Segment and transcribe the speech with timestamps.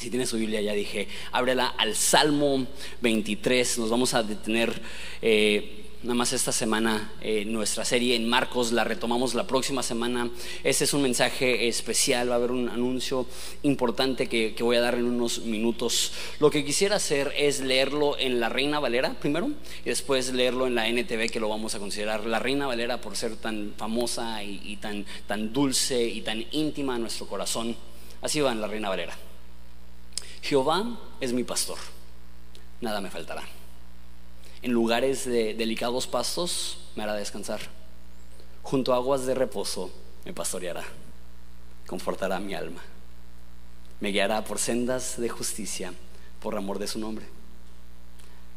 [0.00, 2.66] Si tienes su Biblia, ya dije, ábrela al Salmo
[3.02, 3.80] 23.
[3.80, 4.80] Nos vamos a detener
[5.20, 8.72] eh, nada más esta semana eh, nuestra serie en Marcos.
[8.72, 10.30] La retomamos la próxima semana.
[10.64, 12.30] Este es un mensaje especial.
[12.30, 13.26] Va a haber un anuncio
[13.62, 16.12] importante que, que voy a dar en unos minutos.
[16.38, 19.50] Lo que quisiera hacer es leerlo en la Reina Valera primero
[19.84, 22.24] y después leerlo en la NTV, que lo vamos a considerar.
[22.24, 26.94] La Reina Valera, por ser tan famosa y, y tan, tan dulce y tan íntima
[26.94, 27.76] a nuestro corazón.
[28.22, 29.29] Así va en la Reina Valera.
[30.42, 31.78] Jehová es mi pastor,
[32.80, 33.42] nada me faltará.
[34.62, 37.60] En lugares de delicados pastos me hará descansar.
[38.62, 39.90] Junto a aguas de reposo
[40.24, 40.84] me pastoreará,
[41.86, 42.82] confortará mi alma.
[44.00, 45.92] Me guiará por sendas de justicia
[46.40, 47.26] por amor de su nombre.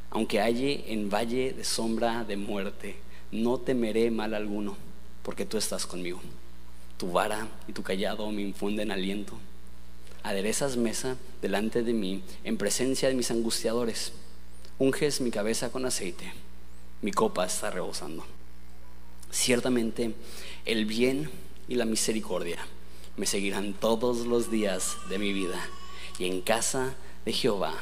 [0.09, 2.97] Aunque halle en valle de sombra de muerte,
[3.31, 4.77] no temeré mal alguno,
[5.21, 6.21] porque tú estás conmigo.
[6.97, 9.37] Tu vara y tu callado me infunden aliento
[10.23, 14.13] aderezas mesa delante de mí en presencia de mis angustiadores.
[14.79, 16.33] Unges mi cabeza con aceite,
[17.01, 18.25] mi copa está rebosando.
[19.31, 20.15] Ciertamente
[20.65, 21.29] el bien
[21.67, 22.59] y la misericordia
[23.17, 25.59] me seguirán todos los días de mi vida
[26.17, 27.73] y en casa de Jehová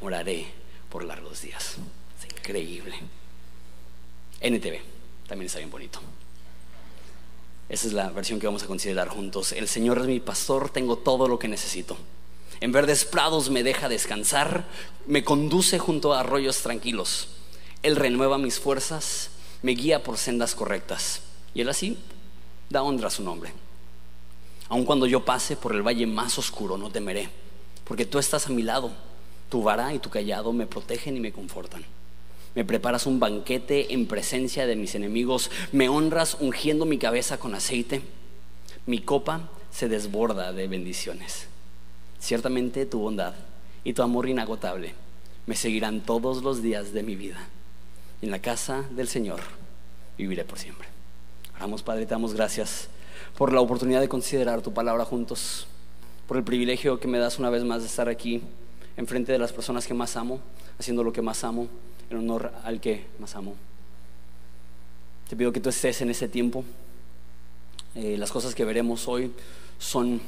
[0.00, 0.46] oraré
[0.88, 1.76] por largos días.
[2.18, 2.94] Es increíble.
[4.40, 4.80] NTV,
[5.26, 6.00] también está bien bonito.
[7.68, 9.52] Esa es la versión que vamos a considerar juntos.
[9.52, 11.96] El Señor es mi pastor, tengo todo lo que necesito.
[12.60, 14.66] En verdes prados me deja descansar,
[15.06, 17.28] me conduce junto a arroyos tranquilos.
[17.82, 19.30] Él renueva mis fuerzas,
[19.62, 21.20] me guía por sendas correctas.
[21.54, 21.98] Y Él así
[22.70, 23.52] da honra a su nombre.
[24.70, 27.28] Aun cuando yo pase por el valle más oscuro, no temeré,
[27.84, 28.90] porque tú estás a mi lado.
[29.48, 31.84] Tu vara y tu callado me protegen y me confortan.
[32.58, 35.48] Me preparas un banquete en presencia de mis enemigos.
[35.70, 38.02] Me honras ungiendo mi cabeza con aceite.
[38.84, 41.46] Mi copa se desborda de bendiciones.
[42.18, 43.34] Ciertamente tu bondad
[43.84, 44.92] y tu amor inagotable
[45.46, 47.38] me seguirán todos los días de mi vida.
[48.22, 49.38] En la casa del Señor
[50.18, 50.88] viviré por siempre.
[51.54, 52.88] Oramos, Padre, te damos gracias
[53.36, 55.68] por la oportunidad de considerar tu palabra juntos,
[56.26, 58.42] por el privilegio que me das una vez más de estar aquí,
[58.96, 60.40] enfrente de las personas que más amo,
[60.76, 61.68] haciendo lo que más amo
[62.10, 63.54] en honor al que más amo.
[65.28, 66.64] Te pido que tú estés en ese tiempo.
[67.94, 69.32] Eh, las cosas que veremos hoy
[69.78, 70.20] son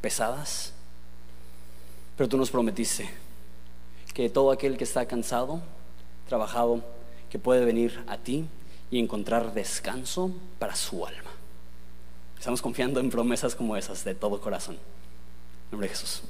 [0.00, 0.72] pesadas,
[2.16, 3.08] pero tú nos prometiste
[4.14, 5.62] que todo aquel que está cansado,
[6.28, 6.82] trabajado,
[7.30, 8.46] que puede venir a ti
[8.90, 11.30] y encontrar descanso para su alma.
[12.38, 14.74] Estamos confiando en promesas como esas de todo corazón.
[14.74, 16.22] En nombre de Jesús.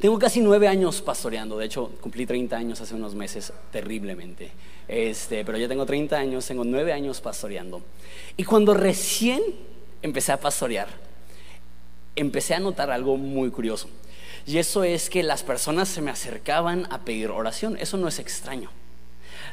[0.00, 4.50] Tengo casi nueve años pastoreando, de hecho cumplí 30 años hace unos meses terriblemente,
[4.88, 7.82] este, pero ya tengo 30 años, tengo nueve años pastoreando.
[8.38, 9.42] Y cuando recién
[10.00, 10.88] empecé a pastorear,
[12.16, 13.90] empecé a notar algo muy curioso.
[14.46, 17.76] Y eso es que las personas se me acercaban a pedir oración.
[17.78, 18.70] Eso no es extraño.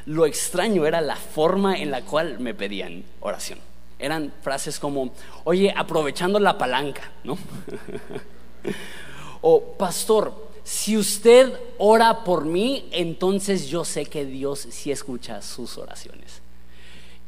[0.06, 3.58] Lo extraño era la forma en la cual me pedían oración.
[3.98, 5.12] Eran frases como,
[5.44, 7.36] oye, aprovechando la palanca, ¿no?
[9.40, 15.78] O, pastor, si usted ora por mí, entonces yo sé que Dios sí escucha sus
[15.78, 16.42] oraciones.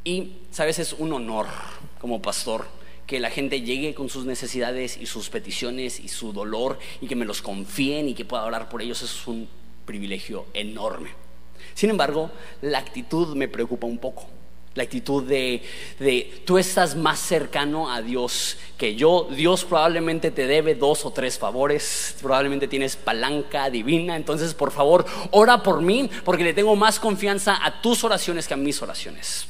[0.04, 1.46] Y, sabes, es un honor
[2.00, 2.66] como pastor
[3.06, 7.16] que la gente llegue con sus necesidades y sus peticiones y su dolor y que
[7.16, 9.02] me los confíen y que pueda orar por ellos.
[9.02, 9.48] Eso es un
[9.84, 11.10] privilegio enorme.
[11.74, 12.30] Sin embargo,
[12.62, 14.26] la actitud me preocupa un poco.
[14.80, 15.62] La actitud de,
[15.98, 19.28] de, tú estás más cercano a Dios que yo.
[19.30, 22.16] Dios probablemente te debe dos o tres favores.
[22.22, 24.16] Probablemente tienes palanca divina.
[24.16, 28.54] Entonces, por favor, ora por mí porque le tengo más confianza a tus oraciones que
[28.54, 29.44] a mis oraciones.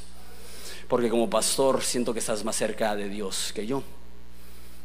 [0.88, 3.84] Porque como pastor siento que estás más cerca de Dios que yo.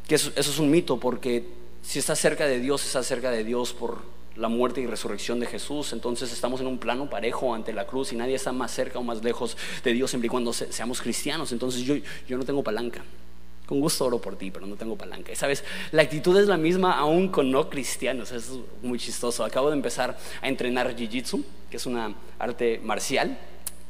[0.06, 1.44] Que eso, eso es un mito porque
[1.82, 3.98] si estás cerca de Dios, estás cerca de Dios por
[4.36, 5.92] la muerte y resurrección de Jesús.
[5.92, 9.02] Entonces estamos en un plano parejo ante la cruz y nadie está más cerca o
[9.02, 11.52] más lejos de Dios siempre y cuando seamos cristianos.
[11.52, 11.96] Entonces yo,
[12.28, 13.02] yo no tengo palanca.
[13.66, 15.32] Con gusto oro por ti, pero no tengo palanca.
[15.32, 18.30] Y sabes, la actitud es la misma aún con no cristianos.
[18.30, 18.50] Es
[18.80, 19.44] muy chistoso.
[19.44, 23.36] Acabo de empezar a entrenar Jiu-Jitsu, que es una arte marcial.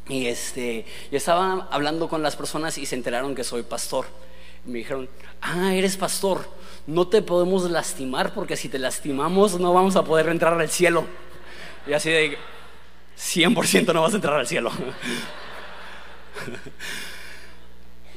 [0.09, 4.07] Y este, y estaba hablando con las personas y se enteraron que soy pastor.
[4.67, 5.09] Me dijeron,
[5.41, 10.29] ah, eres pastor no te podemos lastimar porque si te lastimamos no vamos a poder
[10.29, 11.05] entrar al cielo.
[11.87, 12.39] Y así de
[13.19, 14.71] 100% no vas a entrar al cielo.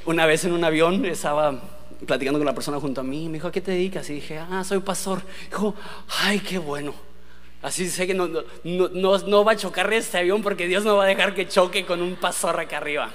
[0.06, 1.60] Una vez en un avión estaba
[2.06, 4.08] platicando con la persona junto a mí me dijo, ¿a qué te dedicas?
[4.10, 5.22] Y dije, ah, soy pastor.
[5.50, 5.74] Dijo,
[6.20, 6.94] ay, qué bueno.
[7.62, 8.44] Así sé que no, no,
[8.88, 11.84] no, no va a chocar este avión porque Dios no va a dejar que choque
[11.84, 13.10] con un pastor acá arriba.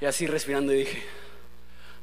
[0.00, 0.86] Y así respirando y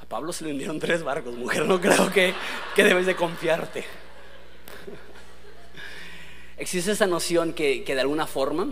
[0.07, 2.33] Pablo se le hundieron tres barcos, mujer, no creo que,
[2.75, 3.83] que debes de confiarte.
[6.57, 8.67] existe esa noción que, de alguna forma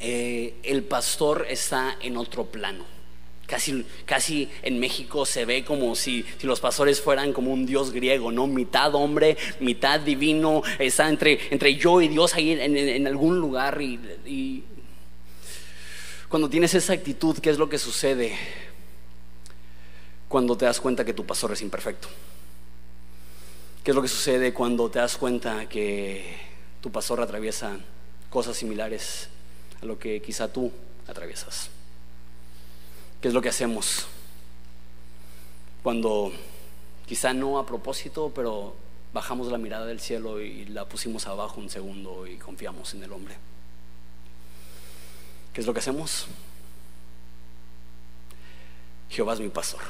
[0.00, 2.84] eh, el pastor está en otro plano.
[3.46, 7.90] Casi, casi, en México se ve como si, si, los pastores fueran como un dios
[7.90, 8.46] griego, ¿no?
[8.46, 13.80] Mitad hombre, mitad divino, está entre, entre yo y Dios ahí en, algún lugar.
[13.82, 14.64] y,
[16.28, 18.32] cuando tienes esa actitud, ¿qué es lo que sucede?
[20.32, 22.08] Cuando te das cuenta que tu pastor es imperfecto.
[23.84, 26.38] ¿Qué es lo que sucede cuando te das cuenta que
[26.80, 27.76] tu pastor atraviesa
[28.30, 29.28] cosas similares
[29.82, 30.72] a lo que quizá tú
[31.06, 31.68] atraviesas?
[33.20, 34.06] ¿Qué es lo que hacemos
[35.82, 36.32] cuando
[37.04, 38.74] quizá no a propósito, pero
[39.12, 43.12] bajamos la mirada del cielo y la pusimos abajo un segundo y confiamos en el
[43.12, 43.36] hombre?
[45.52, 46.26] ¿Qué es lo que hacemos?
[49.10, 49.82] Jehová es mi pastor.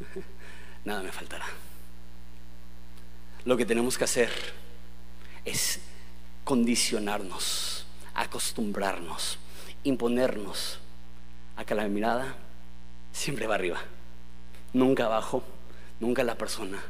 [0.84, 1.46] Nada me faltará.
[3.44, 4.30] Lo que tenemos que hacer
[5.44, 5.80] es
[6.44, 9.38] condicionarnos, acostumbrarnos,
[9.84, 10.78] imponernos
[11.56, 12.36] a que la mirada
[13.12, 13.80] siempre va arriba,
[14.72, 15.42] nunca abajo,
[16.00, 16.82] nunca la persona,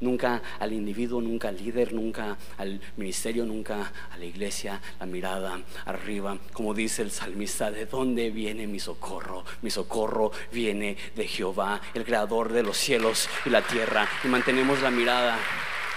[0.00, 5.60] nunca al individuo, nunca al líder, nunca al ministerio, nunca a la iglesia, la mirada
[5.84, 9.44] arriba, como dice el salmista, ¿de dónde viene mi socorro?
[9.62, 14.80] Mi socorro viene de Jehová, el creador de los cielos y la tierra, y mantenemos
[14.82, 15.38] la mirada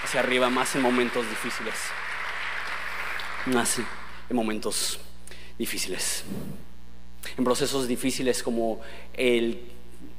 [0.03, 1.75] hacia arriba más en momentos difíciles,
[3.45, 4.99] más en momentos
[5.57, 6.23] difíciles.
[7.37, 8.81] En procesos difíciles como
[9.13, 9.61] el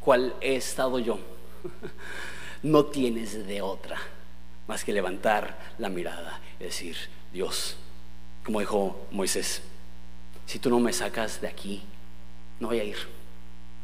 [0.00, 1.18] cual he estado yo,
[2.62, 3.98] no tienes de otra
[4.68, 6.96] más que levantar la mirada y decir,
[7.32, 7.76] Dios,
[8.44, 9.62] como dijo Moisés,
[10.46, 11.82] si tú no me sacas de aquí,
[12.60, 12.96] no voy a ir,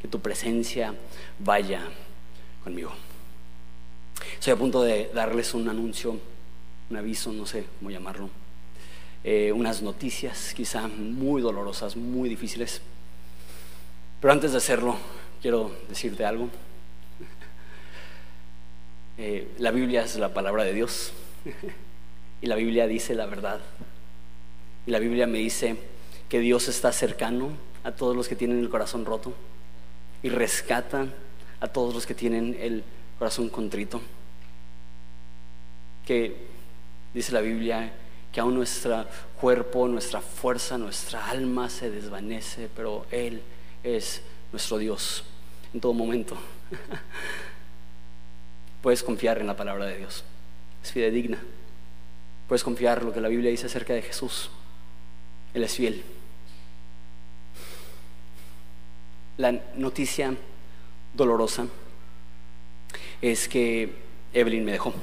[0.01, 0.95] que tu presencia
[1.39, 1.83] vaya
[2.63, 2.93] conmigo.
[4.35, 6.19] Estoy a punto de darles un anuncio,
[6.91, 8.31] un aviso, no sé cómo llamarlo,
[9.25, 12.81] eh, unas noticias quizá muy dolorosas, muy difíciles.
[14.21, 14.97] Pero antes de hacerlo,
[15.41, 16.49] quiero decirte algo.
[19.21, 21.13] Eh, la Biblia es la palabra de Dios
[22.41, 23.61] y la Biblia dice la verdad.
[24.87, 25.77] Y la Biblia me dice
[26.29, 27.51] que Dios está cercano
[27.83, 29.33] a todos los que tienen el corazón roto
[30.23, 31.09] y rescata
[31.59, 32.85] a todos los que tienen el
[33.19, 34.01] corazón contrito.
[36.07, 36.37] Que
[37.13, 37.93] dice la Biblia
[38.31, 39.05] que aún nuestro
[39.41, 43.43] cuerpo, nuestra fuerza, nuestra alma se desvanece, pero Él
[43.83, 44.23] es
[44.53, 45.25] nuestro Dios
[45.75, 46.37] en todo momento.
[48.89, 50.25] Puedes confiar en la palabra de Dios.
[50.83, 51.39] Es fidedigna.
[52.49, 54.49] Puedes confiar en lo que la Biblia dice acerca de Jesús.
[55.53, 56.03] Él es fiel.
[59.37, 60.35] La noticia
[61.13, 61.67] dolorosa
[63.21, 63.95] es que
[64.33, 64.95] Evelyn me dejó.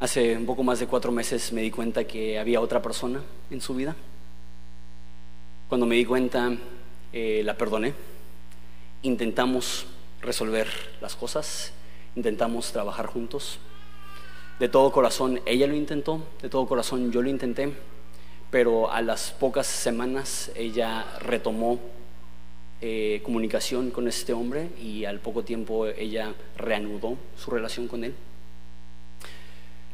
[0.00, 3.20] Hace un poco más de cuatro meses me di cuenta que había otra persona
[3.50, 3.94] en su vida.
[5.68, 6.56] Cuando me di cuenta,
[7.12, 7.94] eh, la perdoné.
[9.02, 9.86] Intentamos
[10.20, 10.68] resolver
[11.00, 11.72] las cosas,
[12.16, 13.58] intentamos trabajar juntos.
[14.58, 17.72] De todo corazón ella lo intentó, de todo corazón yo lo intenté,
[18.50, 21.80] pero a las pocas semanas ella retomó
[22.80, 28.14] eh, comunicación con este hombre y al poco tiempo ella reanudó su relación con él.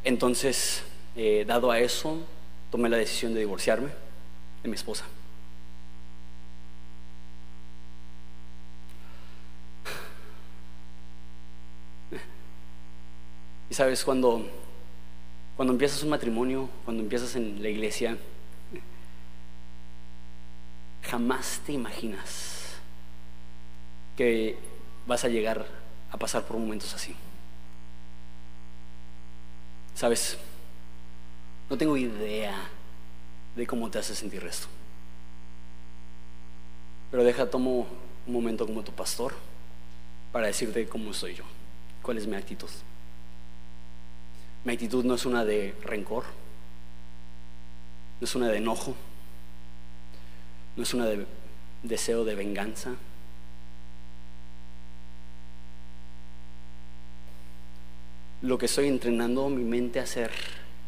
[0.03, 0.83] Entonces,
[1.15, 2.17] eh, dado a eso,
[2.71, 3.89] tomé la decisión de divorciarme
[4.63, 5.05] de mi esposa.
[13.69, 14.45] Y sabes, cuando,
[15.55, 18.17] cuando empiezas un matrimonio, cuando empiezas en la iglesia,
[21.03, 22.75] jamás te imaginas
[24.15, 24.57] que
[25.05, 25.65] vas a llegar
[26.11, 27.15] a pasar por momentos así.
[29.95, 30.37] Sabes,
[31.69, 32.69] no tengo idea
[33.55, 34.67] de cómo te hace sentir esto.
[37.11, 37.87] Pero deja, tomo
[38.25, 39.33] un momento como tu pastor
[40.31, 41.43] para decirte cómo soy yo,
[42.01, 42.69] cuál es mi actitud.
[44.65, 46.25] Mi actitud no es una de rencor,
[48.19, 48.95] no es una de enojo,
[50.75, 51.25] no es una de
[51.83, 52.95] deseo de venganza,
[58.41, 60.31] lo que estoy entrenando mi mente a hacer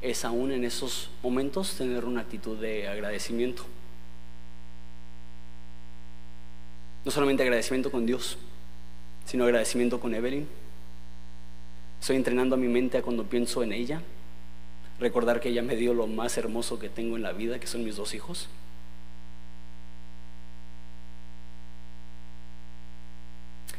[0.01, 3.65] es aún en esos momentos tener una actitud de agradecimiento.
[7.03, 8.37] No solamente agradecimiento con Dios,
[9.25, 10.47] sino agradecimiento con Evelyn.
[12.01, 14.01] Estoy entrenando a mi mente a cuando pienso en ella,
[14.99, 17.83] recordar que ella me dio lo más hermoso que tengo en la vida, que son
[17.83, 18.49] mis dos hijos.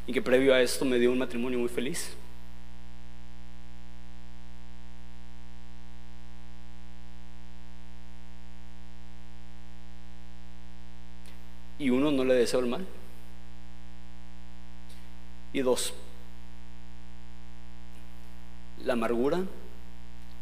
[0.07, 2.15] Y que previo a esto me dio un matrimonio muy feliz.
[11.81, 12.87] Y uno, no le deseo el mal.
[15.53, 15.93] Y dos,
[18.85, 19.43] la amargura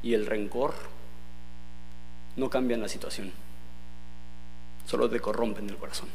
[0.03, 0.75] y el rencor
[2.37, 3.33] no cambian la situación,
[4.87, 6.09] solo te corrompen el corazón.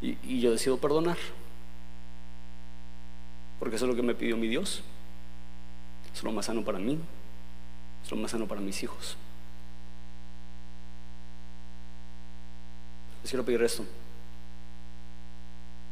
[0.00, 1.16] Y, yo decido perdonar,
[3.58, 4.82] porque eso es lo que me pidió mi Dios,
[6.14, 6.98] es lo más sano para mí,
[8.04, 9.16] es lo más sano para mis hijos.
[13.22, 13.84] Les quiero pedir esto.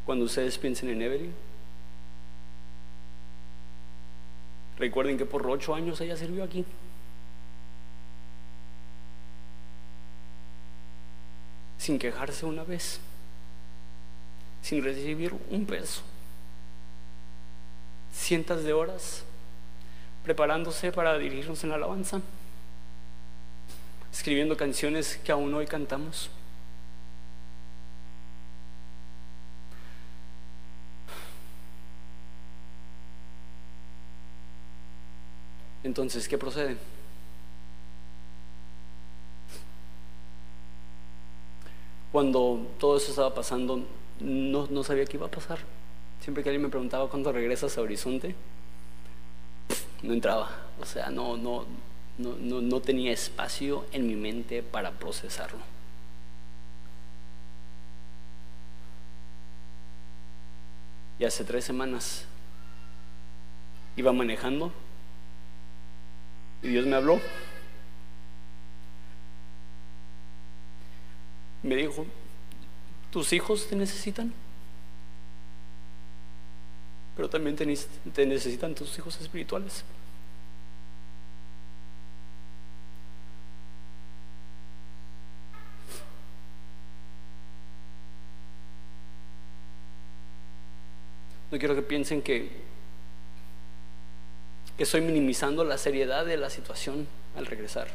[0.06, 1.32] Cuando ustedes piensen en Every,
[4.78, 6.64] recuerden que por ocho años ella sirvió aquí.
[11.78, 13.00] Sin quejarse una vez,
[14.62, 16.02] sin recibir un peso.
[18.12, 19.24] Cientos de horas
[20.24, 22.22] preparándose para dirigirnos en la alabanza,
[24.10, 26.30] escribiendo canciones que aún hoy cantamos.
[35.84, 36.76] Entonces, ¿qué procede?
[42.10, 43.84] Cuando todo eso estaba pasando,
[44.18, 45.58] no, no sabía qué iba a pasar.
[46.20, 48.34] Siempre que alguien me preguntaba cuándo regresas a Horizonte,
[50.02, 50.50] no entraba.
[50.80, 51.66] O sea, no, no,
[52.16, 55.58] no, no, no tenía espacio en mi mente para procesarlo.
[61.18, 62.24] Y hace tres semanas
[63.96, 64.72] iba manejando
[66.64, 67.20] y Dios me habló.
[71.62, 72.06] Me dijo,
[73.10, 74.32] tus hijos te necesitan,
[77.16, 79.84] pero también te, necesitan tus hijos espirituales.
[91.50, 92.73] No quiero que piensen que
[94.76, 97.88] que estoy minimizando la seriedad de la situación al regresar.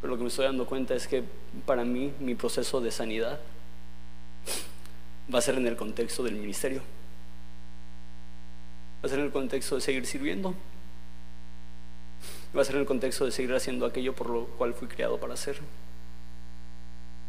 [0.00, 1.24] Pero lo que me estoy dando cuenta es que
[1.64, 3.40] para mí mi proceso de sanidad
[5.32, 6.82] va a ser en el contexto del ministerio.
[9.02, 10.54] Va a ser en el contexto de seguir sirviendo.
[12.54, 15.18] Va a ser en el contexto de seguir haciendo aquello por lo cual fui creado
[15.18, 15.58] para hacer.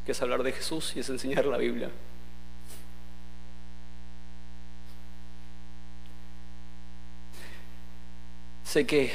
[0.06, 1.90] Que es hablar de Jesús y es enseñar la Biblia.
[8.76, 9.10] Sé que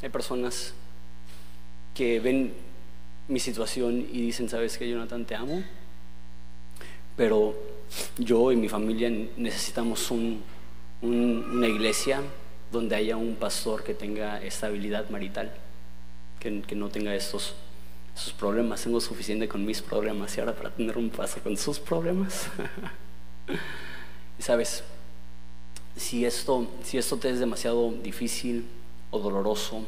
[0.00, 0.72] hay personas
[1.96, 2.54] que ven
[3.26, 5.64] mi situación y dicen, sabes que Jonathan, te amo,
[7.16, 7.56] pero
[8.18, 12.22] yo y mi familia necesitamos una iglesia
[12.70, 15.52] donde haya un pastor que tenga estabilidad marital,
[16.38, 17.56] que, no tenga estos,
[18.38, 18.84] problemas.
[18.84, 22.46] Tengo suficiente con mis problemas y ahora para tener un pastor con sus problemas.
[24.38, 24.84] y sabes,
[25.98, 28.66] si esto, si esto te es demasiado difícil
[29.10, 29.78] o doloroso,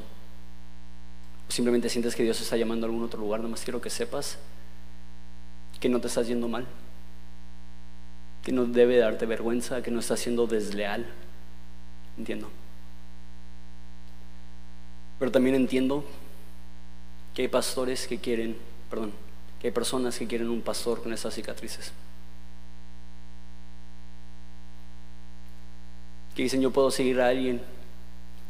[1.49, 3.91] o simplemente sientes que Dios está llamando a algún otro lugar, nada más quiero que
[3.91, 4.39] sepas
[5.79, 6.67] que no te estás yendo mal,
[8.43, 11.07] que no debe darte vergüenza, que no estás siendo desleal.
[12.19, 12.51] Entiendo.
[15.19, 16.05] Pero también entiendo
[17.35, 18.57] que hay pastores que quieren,
[18.91, 19.13] perdón,
[19.61, 21.93] que hay personas que quieren un pastor con esas cicatrices.
[26.35, 27.61] Que dicen yo puedo seguir a alguien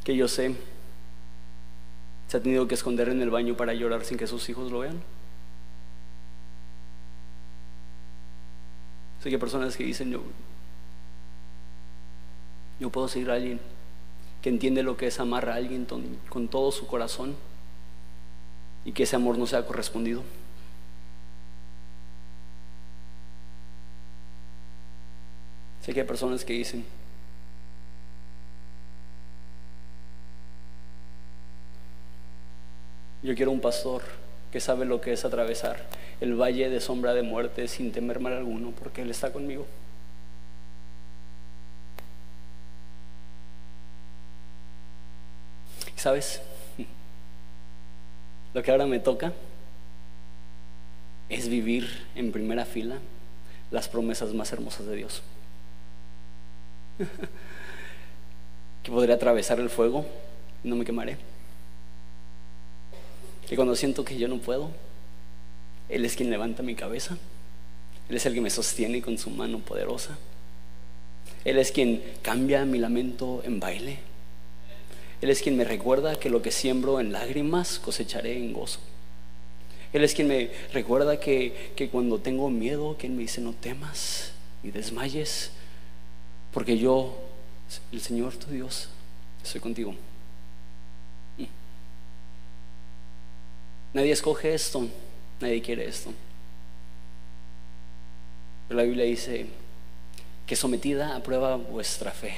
[0.05, 0.55] que yo sé
[2.29, 4.81] se ha tenido que esconder en el baño para llorar sin que sus hijos lo
[4.81, 5.03] vean.
[9.21, 10.23] Sé que hay personas que dicen yo,
[12.79, 13.61] yo puedo seguir a alguien
[14.41, 15.87] que entiende lo que es amar a alguien
[16.29, 17.35] con todo su corazón
[18.85, 20.23] y que ese amor no sea correspondido.
[25.83, 26.85] Sé que hay personas que dicen,
[33.31, 34.03] Yo quiero un pastor
[34.51, 35.87] que sabe lo que es atravesar
[36.21, 39.69] el valle de sombra de muerte sin temer mal alguno, porque Él está conmigo.
[45.95, 46.43] ¿Sabes?
[48.53, 49.33] Lo que ahora me toca
[51.29, 52.99] es vivir en primera fila
[53.71, 55.23] las promesas más hermosas de Dios.
[58.83, 60.05] que podré atravesar el fuego
[60.65, 61.30] y no me quemaré
[63.51, 64.71] que cuando siento que yo no puedo,
[65.89, 67.19] Él es quien levanta mi cabeza.
[68.09, 70.17] Él es el que me sostiene con su mano poderosa.
[71.45, 73.99] Él es quien cambia mi lamento en baile.
[75.21, 78.79] Él es quien me recuerda que lo que siembro en lágrimas cosecharé en gozo.
[79.93, 84.31] Él es quien me recuerda que, que cuando tengo miedo, quien me dice no temas
[84.63, 85.51] y desmayes,
[86.53, 87.19] porque yo,
[87.91, 88.91] el Señor tu Dios,
[89.43, 89.97] estoy contigo.
[93.93, 94.87] Nadie escoge esto,
[95.41, 96.13] nadie quiere esto.
[98.69, 99.47] Pero la Biblia dice
[100.47, 102.35] que sometida a prueba vuestra fe,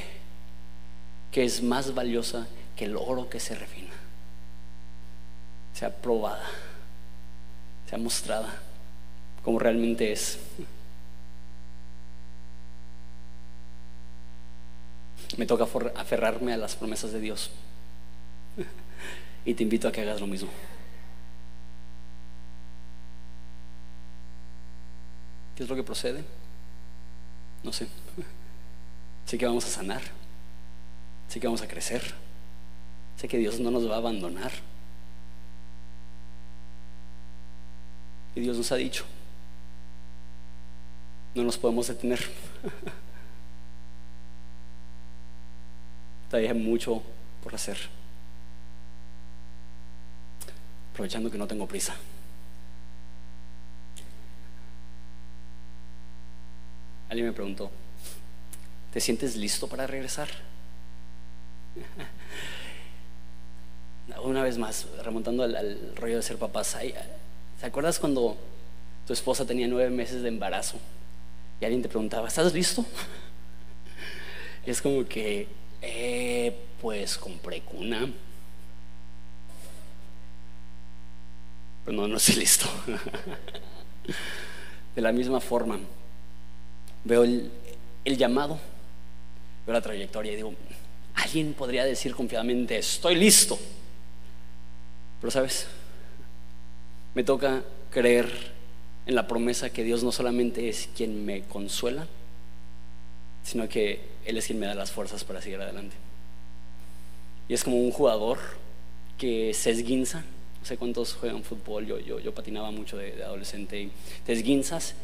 [1.31, 3.93] que es más valiosa que el oro que se refina,
[5.75, 6.49] sea probada,
[7.89, 8.63] sea mostrada
[9.45, 10.39] como realmente es.
[15.37, 17.51] Me toca aferrarme a las promesas de Dios.
[19.45, 20.49] Y te invito a que hagas lo mismo.
[25.57, 26.25] ¿Qué es lo que procede?
[27.63, 27.89] No sé.
[29.27, 30.03] Sé que vamos a sanar.
[31.29, 32.03] Sé que vamos a crecer.
[33.17, 34.53] Sé que Dios no nos va a abandonar.
[38.35, 39.05] Y Dios nos ha dicho,
[41.35, 42.19] no nos podemos detener.
[46.31, 47.03] Todavía hay mucho
[47.43, 47.77] por hacer.
[50.93, 51.95] Aprovechando que no tengo prisa.
[57.13, 57.71] Alguien me preguntó,
[58.91, 60.31] ¿te sientes listo para regresar?
[64.25, 66.75] Una vez más, remontando al, rollo de ser papás,
[67.61, 68.39] ¿te acuerdas cuando
[69.07, 70.79] tu esposa tenía nueve meses de embarazo
[71.61, 72.83] y alguien te preguntaba, ¿estás listo?
[74.65, 75.49] Y es como que,
[75.83, 78.11] eh, pues compré cuna.
[81.85, 82.71] Pero no, no estoy listo.
[84.97, 85.79] De la misma forma,
[87.05, 87.51] veo el,
[88.17, 88.59] llamado,
[89.67, 90.55] veo la trayectoria y digo,
[91.15, 93.59] alguien podría decir confiadamente, estoy listo.
[95.21, 95.67] Pero sabes,
[97.15, 98.53] me toca creer
[99.07, 102.07] en la promesa que Dios no solamente es quien me consuela,
[103.43, 105.97] sino que Él es quien me da las fuerzas para seguir adelante.
[107.49, 108.39] Y es como un jugador
[109.19, 110.25] que se esguinza,
[110.61, 113.93] no sé cuántos juegan fútbol, yo, yo, patinaba mucho de, de adolescente, y
[114.25, 114.95] te esguinzas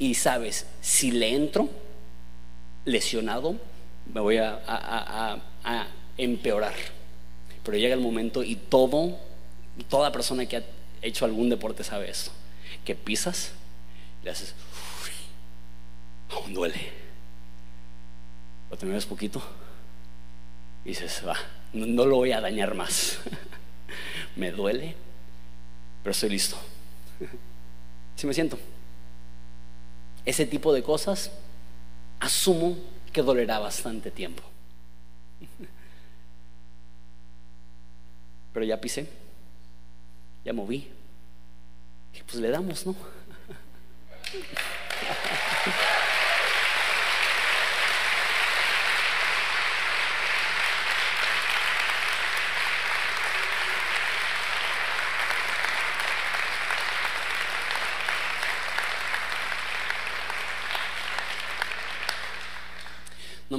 [0.00, 1.68] y sabes, si le entro
[2.86, 3.54] lesionado,
[4.12, 5.38] me voy a,
[6.16, 6.74] empeorar.
[7.62, 9.18] Pero llega el momento y todo,
[9.90, 10.62] toda persona que ha
[11.02, 12.30] hecho algún deporte sabe esto,
[12.82, 13.52] que pisas,
[14.24, 14.54] le haces,
[16.30, 16.80] aún duele.
[18.70, 19.42] Lo te mueves poquito
[20.82, 21.36] y dices, va,
[21.74, 23.18] no, no lo voy a dañar más.
[24.36, 24.96] me duele,
[26.02, 26.56] pero estoy listo.
[28.16, 28.58] Si me siento
[30.24, 31.30] ese tipo de cosas,
[32.18, 32.76] asumo
[33.12, 34.42] que dolerá bastante tiempo.
[38.52, 39.08] Pero ya pisé,
[40.44, 40.88] ya moví.
[42.26, 42.94] Pues le damos, ¿no?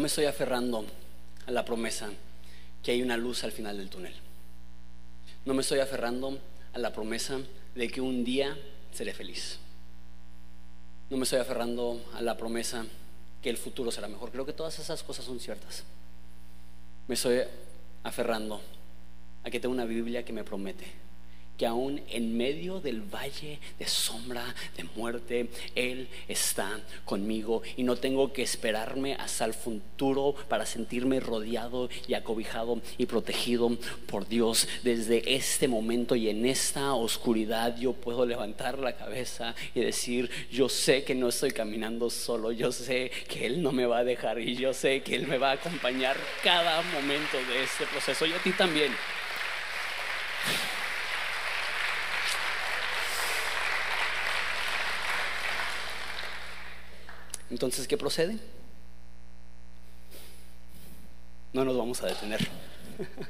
[0.02, 0.84] Me estoy aferrando
[1.46, 2.10] a la promesa
[2.84, 4.14] que hay una luz al final del túnel.
[5.46, 6.40] No me estoy aferrando
[6.74, 7.40] a la promesa
[7.76, 8.58] de que un día
[8.92, 9.60] seré feliz.
[11.10, 12.86] No me estoy aferrando a la promesa
[13.42, 14.32] que el futuro será mejor.
[14.32, 15.84] Creo que todas esas cosas son ciertas.
[17.08, 17.42] Me estoy
[18.04, 18.62] aferrando
[19.44, 20.86] a que tengo una Biblia que me promete
[21.58, 27.96] que aún en medio del valle de sombra, de muerte, Él está conmigo y no
[27.96, 34.68] tengo que esperarme hasta el futuro para sentirme rodeado y acobijado y protegido por Dios.
[34.84, 40.68] Desde este momento y en esta oscuridad yo puedo levantar la cabeza y decir, yo
[40.70, 44.40] sé que no estoy caminando solo, yo sé que Él no me va a dejar
[44.40, 48.34] y yo sé que Él me va a acompañar cada momento de este proceso y
[48.34, 48.92] a ti también.
[57.52, 58.40] Entonces, ¿qué procede?
[61.52, 62.48] No nos vamos a detener.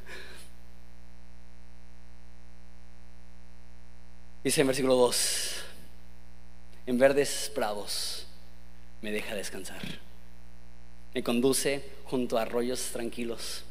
[4.43, 5.55] Dice en versículo 2,
[6.85, 8.27] en verdes prados
[9.01, 9.81] me deja descansar.
[11.15, 13.63] Me conduce junto a arroyos tranquilos.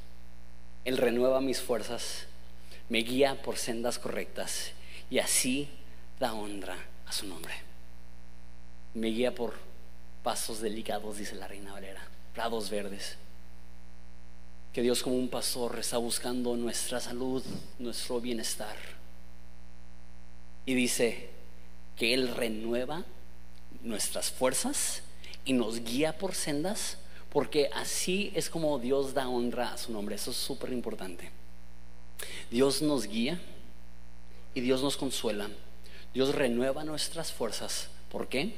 [0.84, 2.26] Él renueva mis fuerzas,
[2.88, 4.72] me guía por sendas correctas
[5.10, 5.68] y así
[6.18, 7.54] da honra a su nombre.
[8.94, 9.69] Me guía por
[10.22, 12.02] pasos delicados, dice la reina Valera,
[12.34, 13.16] prados verdes.
[14.72, 17.42] Que Dios como un pastor está buscando nuestra salud,
[17.78, 18.76] nuestro bienestar.
[20.64, 21.30] Y dice
[21.96, 23.04] que Él renueva
[23.82, 25.02] nuestras fuerzas
[25.44, 26.98] y nos guía por sendas,
[27.30, 30.14] porque así es como Dios da honra a su nombre.
[30.14, 31.30] Eso es súper importante.
[32.50, 33.40] Dios nos guía
[34.54, 35.48] y Dios nos consuela.
[36.12, 37.88] Dios renueva nuestras fuerzas.
[38.10, 38.54] ¿Por qué?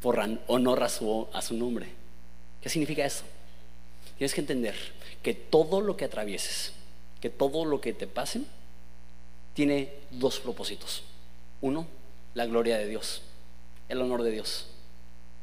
[0.00, 1.88] Por honor a su, a su nombre.
[2.60, 3.24] ¿Qué significa eso?
[4.16, 4.74] Tienes que entender
[5.22, 6.72] que todo lo que atravieses,
[7.20, 8.42] que todo lo que te pase,
[9.54, 11.02] tiene dos propósitos.
[11.60, 11.86] Uno,
[12.34, 13.22] la gloria de Dios,
[13.88, 14.66] el honor de Dios.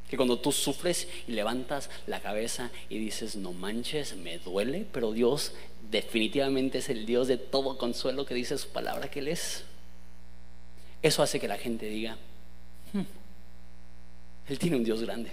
[0.09, 5.11] Que cuando tú sufres y levantas la cabeza y dices, no manches, me duele, pero
[5.11, 5.53] Dios
[5.89, 9.63] definitivamente es el Dios de todo consuelo que dice su palabra que Él es.
[11.01, 12.17] Eso hace que la gente diga,
[12.93, 13.01] hmm,
[14.47, 15.31] Él tiene un Dios grande.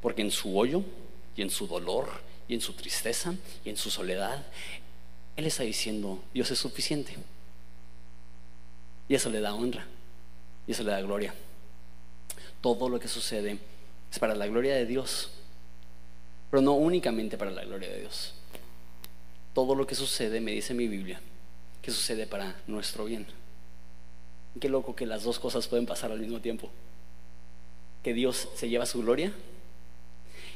[0.00, 0.82] Porque en su hoyo
[1.36, 2.08] y en su dolor
[2.48, 4.44] y en su tristeza y en su soledad,
[5.36, 7.16] Él está diciendo, Dios es suficiente.
[9.08, 9.86] Y eso le da honra
[10.66, 11.34] y eso le da gloria.
[12.60, 13.58] Todo lo que sucede
[14.10, 15.30] es para la gloria de Dios,
[16.50, 18.34] pero no únicamente para la gloria de Dios.
[19.54, 21.20] Todo lo que sucede, me dice mi Biblia,
[21.80, 23.26] que sucede para nuestro bien.
[24.60, 26.70] Qué loco que las dos cosas pueden pasar al mismo tiempo.
[28.06, 29.32] Que Dios se lleva su gloria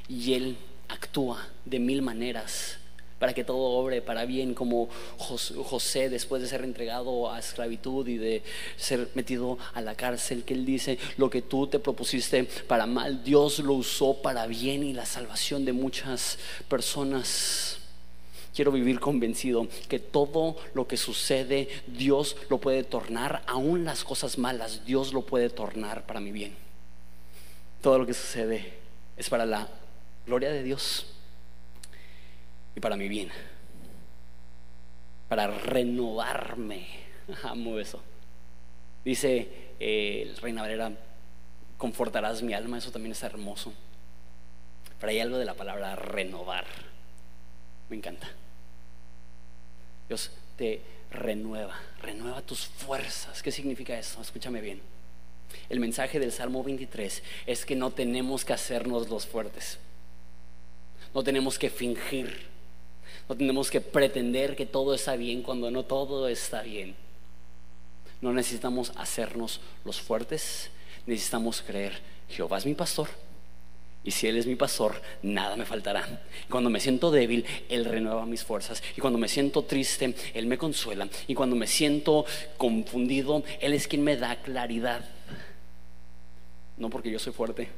[0.08, 2.78] y Él actúa de mil maneras
[3.18, 8.18] para que todo obre para bien, como José después de ser entregado a esclavitud y
[8.18, 8.44] de
[8.76, 13.24] ser metido a la cárcel, que él dice, lo que tú te propusiste para mal,
[13.24, 17.78] Dios lo usó para bien y la salvación de muchas personas.
[18.54, 24.38] Quiero vivir convencido que todo lo que sucede, Dios lo puede tornar, aún las cosas
[24.38, 26.69] malas, Dios lo puede tornar para mi bien.
[27.80, 28.74] Todo lo que sucede
[29.16, 29.68] es para la
[30.26, 31.06] gloria de Dios
[32.74, 33.30] y para mi bien,
[35.28, 36.86] para renovarme.
[37.42, 38.02] Amo eso.
[39.04, 40.92] Dice eh, el Reina Valera,
[41.78, 43.72] confortarás mi alma, eso también es hermoso.
[44.98, 46.66] Pero hay algo de la palabra renovar.
[47.88, 48.28] Me encanta.
[50.06, 53.42] Dios te renueva, renueva tus fuerzas.
[53.42, 54.20] ¿Qué significa eso?
[54.20, 54.82] Escúchame bien.
[55.68, 59.78] El mensaje del Salmo 23 es que no tenemos que hacernos los fuertes.
[61.14, 62.50] No tenemos que fingir
[63.30, 66.96] no tenemos que pretender que todo está bien cuando no todo está bien.
[68.20, 70.70] No necesitamos hacernos los fuertes,
[71.06, 73.08] necesitamos creer, Jehová es mi pastor.
[74.02, 76.22] Y si Él es mi pastor, nada me faltará.
[76.48, 78.82] Cuando me siento débil, Él renueva mis fuerzas.
[78.96, 81.08] Y cuando me siento triste, Él me consuela.
[81.28, 82.24] Y cuando me siento
[82.56, 85.08] confundido, Él es quien me da claridad.
[86.80, 87.68] No porque yo soy fuerte,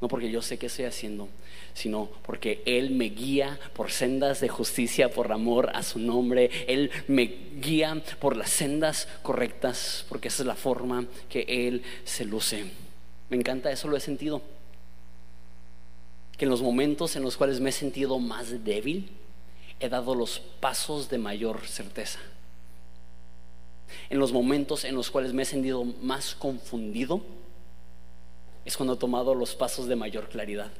[0.00, 1.28] no porque yo sé qué estoy haciendo,
[1.74, 6.50] sino porque Él me guía por sendas de justicia, por amor a su nombre.
[6.66, 7.24] Él me
[7.60, 12.64] guía por las sendas correctas, porque esa es la forma que Él se luce.
[13.28, 14.40] Me encanta, eso lo he sentido.
[16.38, 19.10] Que en los momentos en los cuales me he sentido más débil,
[19.80, 22.20] he dado los pasos de mayor certeza.
[24.08, 27.22] En los momentos en los cuales me he sentido más confundido,
[28.66, 30.72] es cuando he tomado los pasos de mayor claridad.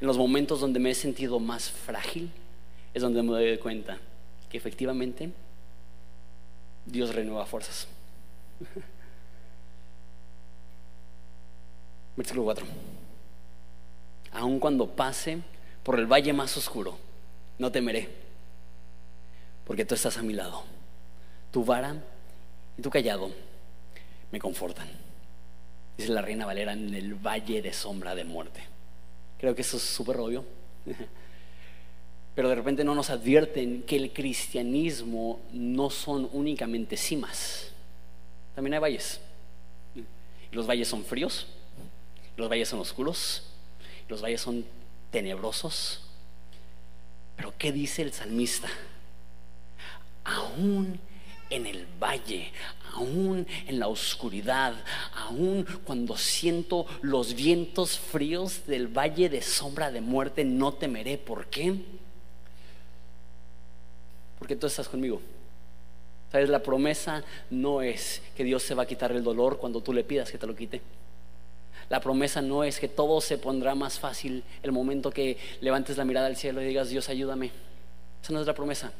[0.00, 2.30] En los momentos donde me he sentido más frágil,
[2.92, 3.98] es donde me doy cuenta
[4.50, 5.32] que efectivamente
[6.84, 7.88] Dios renueva fuerzas.
[12.16, 12.66] Versículo 4.
[14.32, 15.38] Aun cuando pase
[15.82, 16.98] por el valle más oscuro,
[17.58, 18.08] no temeré,
[19.64, 20.64] porque tú estás a mi lado.
[21.50, 21.96] Tu vara
[22.76, 23.30] y tu callado
[24.30, 25.09] me confortan
[26.00, 28.62] dice la reina Valera, en el valle de sombra de muerte.
[29.38, 30.44] Creo que eso es súper obvio.
[32.34, 37.72] Pero de repente no nos advierten que el cristianismo no son únicamente cimas.
[38.54, 39.20] También hay valles.
[40.52, 41.46] los valles son fríos,
[42.36, 43.42] los valles son oscuros,
[44.08, 44.64] los valles son
[45.10, 46.02] tenebrosos.
[47.36, 48.68] Pero ¿qué dice el salmista?
[50.24, 50.98] Aún
[51.50, 52.52] en el valle,
[52.94, 54.74] aún en la oscuridad,
[55.14, 61.18] aún cuando siento los vientos fríos del valle de sombra de muerte, no temeré.
[61.18, 61.74] ¿Por qué?
[64.38, 65.20] Porque tú estás conmigo.
[66.32, 66.48] ¿Sabes?
[66.48, 70.04] La promesa no es que Dios se va a quitar el dolor cuando tú le
[70.04, 70.80] pidas que te lo quite.
[71.88, 76.04] La promesa no es que todo se pondrá más fácil el momento que levantes la
[76.04, 77.50] mirada al cielo y digas, Dios, ayúdame.
[78.22, 78.92] Esa no es la promesa.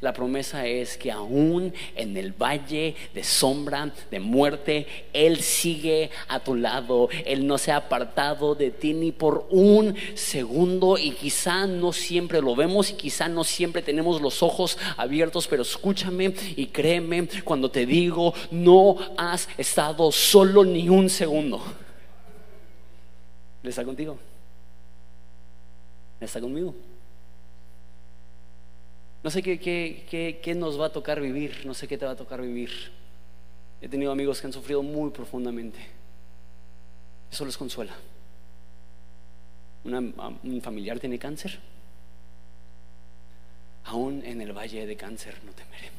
[0.00, 6.40] La promesa es que aún en el valle de sombra, de muerte, Él sigue a
[6.40, 7.08] tu lado.
[7.24, 12.40] Él no se ha apartado de ti ni por un segundo y quizá no siempre
[12.40, 17.70] lo vemos y quizá no siempre tenemos los ojos abiertos, pero escúchame y créeme cuando
[17.70, 21.62] te digo, no has estado solo ni un segundo.
[23.62, 24.18] ¿Le está contigo?
[26.20, 26.74] ¿Está conmigo?
[29.22, 32.12] No sé qué, qué, qué, nos va a tocar vivir, no sé qué te va
[32.12, 32.70] a tocar vivir.
[33.80, 35.78] He tenido amigos que han sufrido muy profundamente.
[37.30, 37.94] Eso les consuela.
[39.84, 41.58] un familiar tiene cáncer.
[43.84, 45.90] Aún en el valle de cáncer no temeré.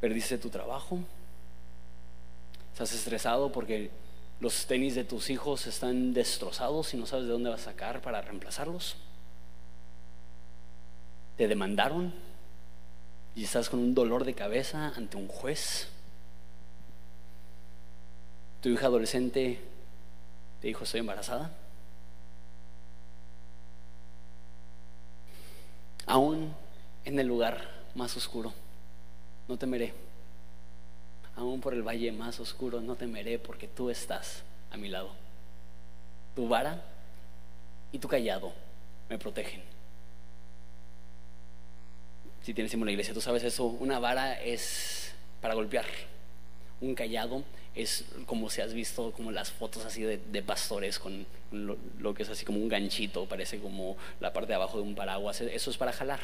[0.00, 0.98] Perdiste tu trabajo.
[2.72, 3.90] Estás estresado porque
[4.40, 8.02] los tenis de tus hijos están destrozados y no sabes de dónde vas a sacar
[8.02, 8.96] para reemplazarlos
[11.36, 12.12] te demandaron
[13.34, 15.88] y estás con un dolor de cabeza ante un juez.
[18.60, 19.60] Tu hija adolescente
[20.60, 21.50] te dijo estoy embarazada.
[26.06, 26.54] Aún
[27.04, 28.52] en el lugar más oscuro,
[29.48, 29.94] no temeré.
[31.36, 35.10] Aún por el valle más oscuro, no temeré porque tú estás a mi lado.
[36.36, 36.82] Tu vara
[37.90, 38.52] y tu callado
[39.08, 39.71] me protegen
[42.42, 45.86] si tienes tiempo en la iglesia, tú sabes eso, una vara es para golpear,
[46.80, 52.14] un callado es como si has visto como las fotos así de, pastores con lo,
[52.14, 55.40] que es así como un ganchito, parece como la parte de abajo de un paraguas,
[55.40, 56.20] eso es para jalar.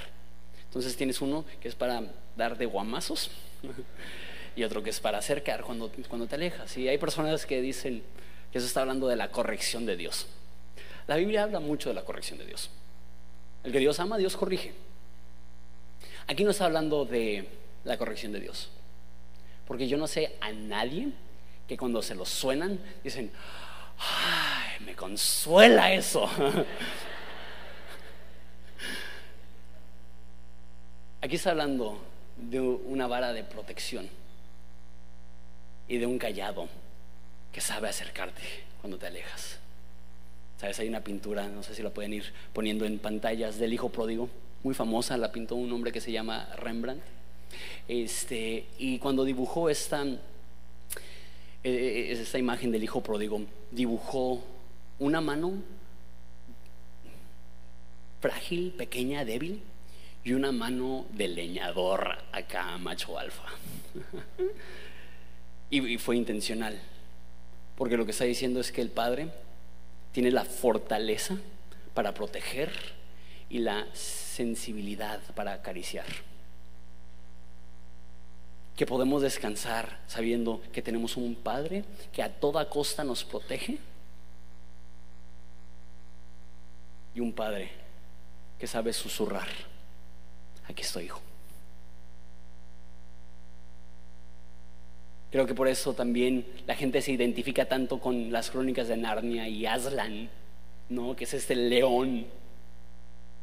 [0.65, 2.03] Entonces tienes uno que es para
[2.37, 3.31] dar de guamazos
[4.57, 6.77] y otro que es para acercar cuando, cuando te alejas.
[6.77, 8.03] Y hay personas que dicen
[8.53, 10.27] que eso está hablando de la corrección de Dios.
[11.07, 12.69] La Biblia habla mucho de la corrección de Dios.
[13.65, 14.75] El que Dios ama, Dios corrige.
[16.29, 17.49] Aquí no está hablando de
[17.85, 18.69] la corrección de Dios.
[19.67, 21.09] Porque yo no sé a nadie
[21.67, 23.33] que cuando se lo suenan dicen,
[23.99, 26.29] ay, me consuela eso.
[31.23, 31.99] Aquí está hablando
[32.37, 34.09] de una vara de protección
[35.89, 36.69] y de un callado
[37.51, 38.43] que sabe acercarte
[38.83, 39.59] cuando te alejas.
[40.59, 40.79] ¿Sabes?
[40.79, 44.29] Hay una pintura, no sé si la pueden ir poniendo en pantallas, del hijo pródigo
[44.63, 47.03] muy famosa, la pintó un hombre que se llama Rembrandt.
[47.87, 50.05] Este, y cuando dibujó esta,
[51.65, 53.41] eh, esta imagen del hijo pródigo,
[53.71, 54.45] dibujó
[54.99, 55.63] una mano
[58.21, 59.63] frágil, pequeña, débil,
[60.25, 63.49] y una mano de leñador acá, macho alfa.
[65.71, 66.81] y fue intencional,
[67.77, 69.31] porque lo que está diciendo es que el padre
[70.13, 71.39] tiene la fortaleza
[71.95, 72.73] para proteger
[73.51, 76.07] y la sensibilidad para acariciar.
[78.77, 83.79] Que podemos descansar sabiendo que tenemos un Padre que a toda costa nos protege
[87.15, 87.71] y un Padre
[88.59, 89.49] que sabe susurrar.
[90.69, 91.21] Aquí estoy, hijo.
[95.31, 99.47] Creo que por eso también la gente se identifica tanto con las crónicas de Narnia
[99.49, 100.31] y Aslan,
[100.89, 101.15] ¿no?
[101.17, 102.27] Que es este león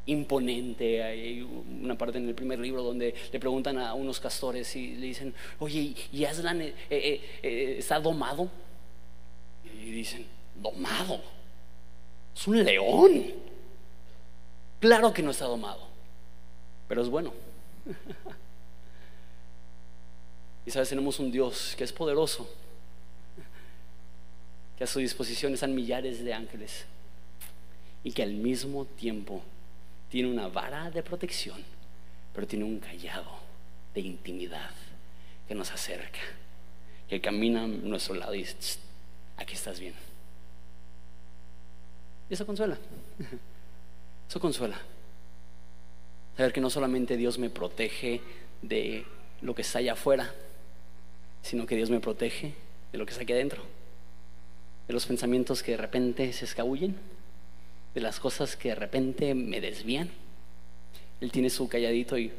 [0.07, 1.03] imponente.
[1.03, 1.41] Hay
[1.81, 5.33] una parte en el primer libro donde le preguntan a unos castores y le dicen,
[5.59, 8.49] oye, ¿y Aslan eh, eh, eh, está domado?
[9.63, 11.21] Y dicen, domado.
[12.35, 13.33] Es un león.
[14.79, 15.87] Claro que no está domado,
[16.87, 17.33] pero es bueno.
[20.65, 22.47] y sabes, tenemos un Dios que es poderoso,
[24.77, 26.85] que a su disposición están millares de ángeles
[28.03, 29.41] y que al mismo tiempo
[30.15, 31.61] tiene una vara de protección,
[32.33, 33.31] pero tiene un callado
[33.93, 34.71] de intimidad
[35.45, 36.21] que nos acerca,
[37.09, 38.79] que camina a nuestro lado y dice,
[39.35, 39.93] aquí estás bien.
[42.29, 42.77] Y eso consuela.
[44.29, 44.79] Eso consuela.
[46.37, 48.21] Saber que no solamente Dios me protege
[48.61, 49.05] de
[49.41, 50.33] lo que está allá afuera,
[51.41, 52.53] sino que Dios me protege
[52.93, 53.63] de lo que está aquí adentro,
[54.87, 56.95] de los pensamientos que de repente se escabullen
[57.95, 60.11] de las cosas que de repente me desvían.
[61.21, 62.31] Él tiene su calladito y,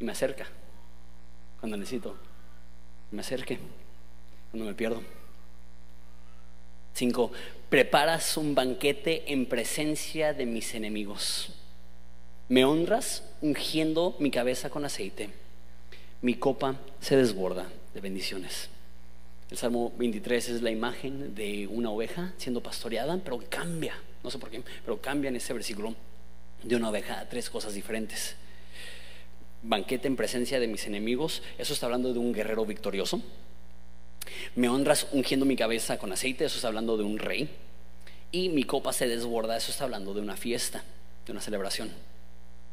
[0.00, 0.48] y me acerca
[1.60, 2.16] cuando necesito.
[3.10, 3.58] Me acerque
[4.50, 5.02] cuando me pierdo.
[6.94, 7.30] Cinco,
[7.68, 11.50] preparas un banquete en presencia de mis enemigos.
[12.48, 15.30] Me honras ungiendo mi cabeza con aceite.
[16.22, 18.70] Mi copa se desborda de bendiciones.
[19.50, 24.38] El Salmo 23 es la imagen de una oveja siendo pastoreada, pero cambia, no sé
[24.38, 25.94] por qué, pero cambia en ese versículo.
[26.62, 28.36] de una oveja tres cosas diferentes.
[29.62, 33.22] Banquete en presencia de mis enemigos, eso está hablando de un guerrero victorioso.
[34.54, 37.48] Me honras ungiendo mi cabeza con aceite, eso está hablando de un rey.
[38.30, 40.84] Y mi copa se desborda, eso está hablando de una fiesta,
[41.24, 41.90] de una celebración.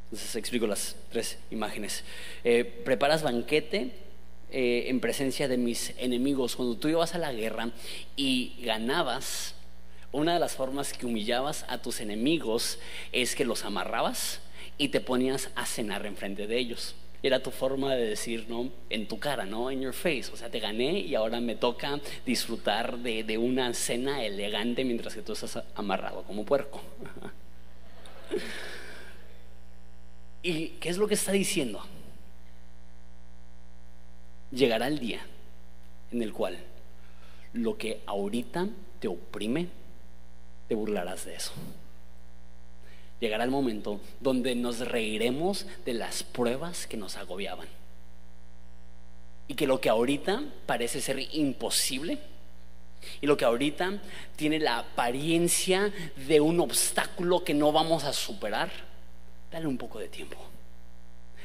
[0.06, 2.04] Entonces explico las tres imágenes.
[2.44, 4.07] Eh, preparas banquete
[4.52, 6.56] eh, en presencia de mis enemigos.
[6.56, 7.72] Cuando tú ibas a la guerra
[8.16, 9.56] y ganabas,
[10.12, 12.80] una de las formas que humillabas a tus enemigos
[13.12, 14.40] es que los amarrabas
[14.78, 16.96] y te ponías a cenar enfrente de ellos.
[17.24, 18.70] Era tu forma de decir, ¿no?
[18.90, 19.70] En tu cara, ¿no?
[19.70, 20.30] En your face.
[20.32, 25.14] O sea, te gané y ahora me toca disfrutar de, de una cena elegante mientras
[25.14, 26.82] que tú estás amarrado como puerco.
[30.44, 31.84] ¿Y qué es lo que está diciendo?
[34.52, 35.22] Llegará el día
[36.12, 36.58] en el cual
[37.54, 38.68] lo que ahorita
[39.00, 39.68] te oprime,
[40.68, 41.52] te burlarás de eso.
[43.20, 47.68] Llegará el momento donde nos reiremos de las pruebas que nos agobiaban.
[49.48, 52.20] Y que lo que ahorita parece ser imposible,
[53.22, 54.02] y lo que ahorita
[54.36, 55.92] tiene la apariencia
[56.28, 58.70] de un obstáculo que no vamos a superar,
[59.52, 60.38] dale un poco de tiempo.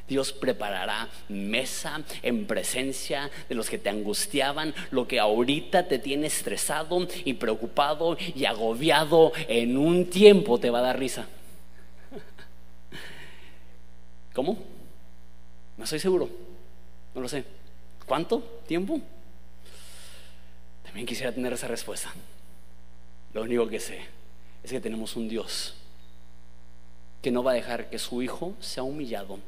[0.08, 6.26] Dios preparará mesa en presencia de los que te angustiaban, lo que ahorita te tiene
[6.26, 11.26] estresado y preocupado y agobiado, en un tiempo te va a dar risa.
[14.34, 14.58] ¿Cómo?
[15.76, 16.28] No estoy seguro,
[17.14, 17.44] no lo sé.
[18.06, 19.00] ¿Cuánto tiempo?
[20.82, 22.12] También quisiera tener esa respuesta.
[23.32, 24.00] Lo único que sé
[24.62, 25.74] es que tenemos un Dios
[27.22, 29.38] que no va a dejar que su hijo sea humillado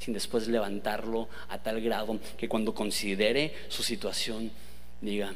[0.00, 4.50] sin después levantarlo a tal grado que cuando considere su situación
[5.00, 5.32] diga,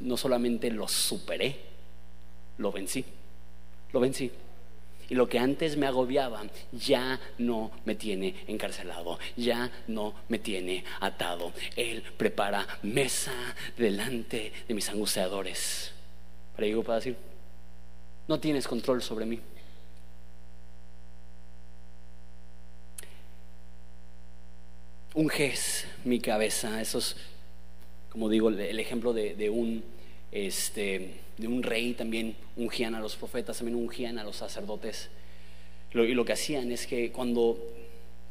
[0.00, 1.56] no solamente lo superé,
[2.58, 3.04] lo vencí,
[3.92, 4.30] lo vencí.
[5.10, 10.84] Y lo que antes me agobiaba ya no me tiene encarcelado, ya no me tiene
[11.00, 11.52] atado.
[11.76, 13.32] Él prepara mesa
[13.76, 15.92] delante de mis angustiadores.
[16.54, 17.16] Para para decir,
[18.28, 19.40] no tienes control sobre mí.
[25.18, 26.80] Unges mi cabeza.
[26.80, 27.16] Eso es,
[28.10, 29.82] como digo, el ejemplo de, un,
[30.30, 35.08] este, de un rey también ungían a los profetas, también ungían a los sacerdotes.
[35.92, 37.58] y lo que hacían es que cuando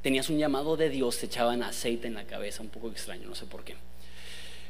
[0.01, 3.35] tenías un llamado de Dios te echaban aceite en la cabeza, un poco extraño, no
[3.35, 3.75] sé por qué.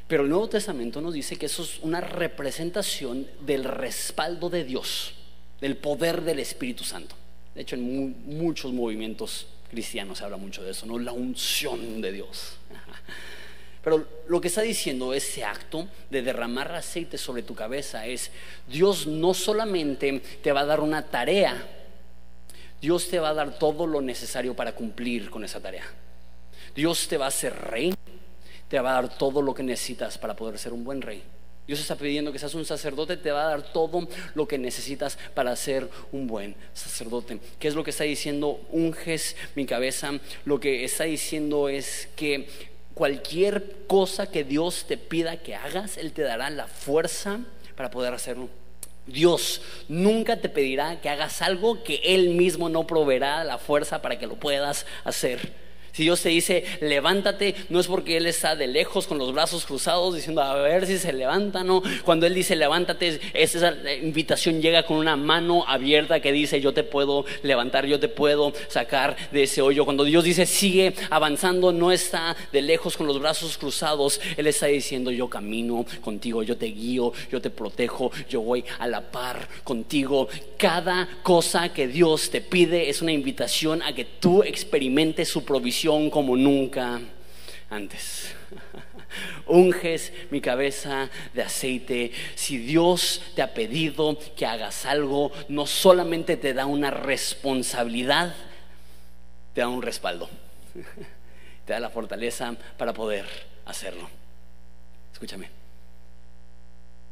[0.08, 5.14] Pero el Nuevo Testamento nos dice que eso es una representación del respaldo de Dios,
[5.60, 7.14] del poder del Espíritu Santo.
[7.54, 10.98] De hecho, en muchos movimientos cristianos se habla mucho de eso, ¿no?
[10.98, 12.56] La unción de Dios.
[13.82, 18.30] Pero lo que está diciendo ese acto de derramar aceite sobre tu cabeza es,
[18.66, 21.56] Dios no solamente te va a dar una tarea,
[22.80, 25.84] Dios te va a dar todo lo necesario para cumplir con esa tarea.
[26.74, 27.94] Dios te va a hacer rey,
[28.68, 31.22] te va a dar todo lo que necesitas para poder ser un buen rey.
[31.68, 35.18] Dios está pidiendo que seas un sacerdote, te va a dar todo lo que necesitas
[35.34, 37.40] para ser un buen sacerdote.
[37.58, 38.58] ¿Qué es lo que está diciendo?
[38.70, 40.18] Unges mi cabeza.
[40.46, 42.48] Lo que está diciendo es que
[42.94, 47.40] cualquier cosa que Dios te pida que hagas, Él te dará la fuerza
[47.76, 48.48] para poder hacerlo.
[49.06, 54.18] Dios nunca te pedirá que hagas algo que Él mismo no proveerá la fuerza para
[54.18, 55.67] que lo puedas hacer.
[55.98, 59.66] Si Dios te dice, levántate, no es porque Él está de lejos con los brazos
[59.66, 61.82] cruzados diciendo, a ver si se levanta, no.
[62.04, 66.84] Cuando Él dice, levántate, esa invitación llega con una mano abierta que dice, yo te
[66.84, 69.84] puedo levantar, yo te puedo sacar de ese hoyo.
[69.84, 74.20] Cuando Dios dice, sigue avanzando, no está de lejos con los brazos cruzados.
[74.36, 78.86] Él está diciendo, yo camino contigo, yo te guío, yo te protejo, yo voy a
[78.86, 80.28] la par contigo.
[80.58, 85.87] Cada cosa que Dios te pide es una invitación a que tú experimentes su provisión
[85.88, 87.00] como nunca
[87.70, 88.34] antes.
[89.46, 92.12] Unges mi cabeza de aceite.
[92.34, 98.34] Si Dios te ha pedido que hagas algo, no solamente te da una responsabilidad,
[99.54, 100.28] te da un respaldo.
[101.64, 103.26] Te da la fortaleza para poder
[103.66, 104.08] hacerlo.
[105.12, 105.50] Escúchame.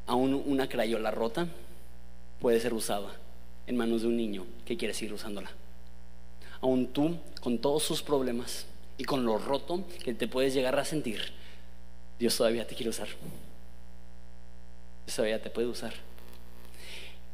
[0.07, 1.47] Aún una crayola rota
[2.41, 3.11] puede ser usada
[3.67, 5.51] en manos de un niño que quiere seguir usándola
[6.61, 7.17] aún tú,
[7.47, 8.67] con todos sus problemas
[8.99, 11.21] y con lo roto que te puedes llegar a sentir,
[12.19, 13.07] Dios todavía te quiere usar.
[15.07, 15.95] Dios todavía te puede usar.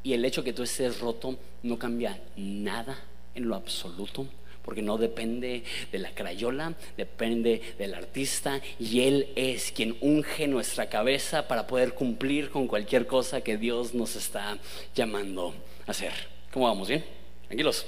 [0.03, 3.03] Y el hecho que tú estés roto no cambia nada
[3.35, 4.27] en lo absoluto,
[4.63, 10.91] porque no depende de la crayola, depende del artista y Él es quien unge nuestra
[10.91, 14.59] cabeza para poder cumplir con cualquier cosa que Dios nos está
[14.95, 15.55] llamando
[15.87, 16.13] a hacer.
[16.53, 16.89] ¿Cómo vamos?
[16.89, 17.03] ¿Bien?
[17.47, 17.87] Tranquilos.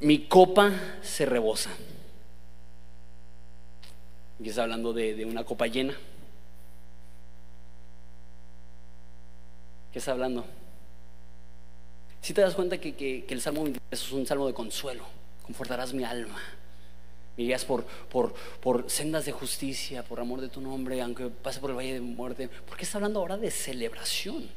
[0.00, 0.72] Mi copa
[1.02, 1.70] se rebosa.
[4.40, 5.96] Y está hablando de, una copa llena.
[9.92, 10.44] ¿Qué está hablando?
[12.20, 15.04] Si te das cuenta que, el Salmo 23 es un salmo de consuelo,
[15.42, 16.40] confortarás mi alma.
[17.36, 21.70] Me por, por, por, sendas de justicia, por amor de tu nombre, aunque pase por
[21.70, 22.48] el valle de muerte.
[22.66, 24.48] Porque está hablando ahora de celebración.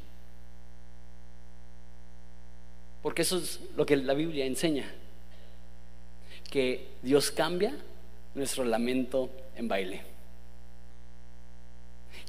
[3.03, 4.91] Porque eso es lo que la Biblia enseña.
[6.51, 7.75] Que Dios cambia
[8.35, 10.03] nuestro lamento en baile.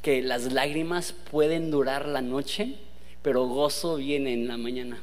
[0.00, 2.76] Que las lágrimas pueden durar la noche,
[3.20, 5.02] pero gozo viene en la mañana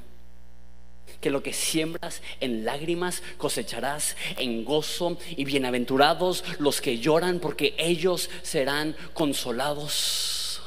[1.21, 7.75] que lo que siembras en lágrimas cosecharás en gozo y bienaventurados los que lloran porque
[7.77, 10.61] ellos serán consolados.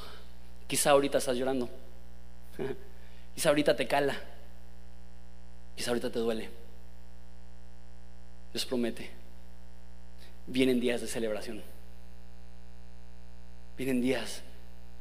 [0.66, 1.68] Quizá ahorita estás llorando,
[3.34, 4.18] quizá ahorita te cala,
[5.76, 6.62] quizá ahorita te duele.
[8.53, 9.09] Dios promete,
[10.46, 11.62] vienen días de celebración,
[13.76, 14.42] vienen días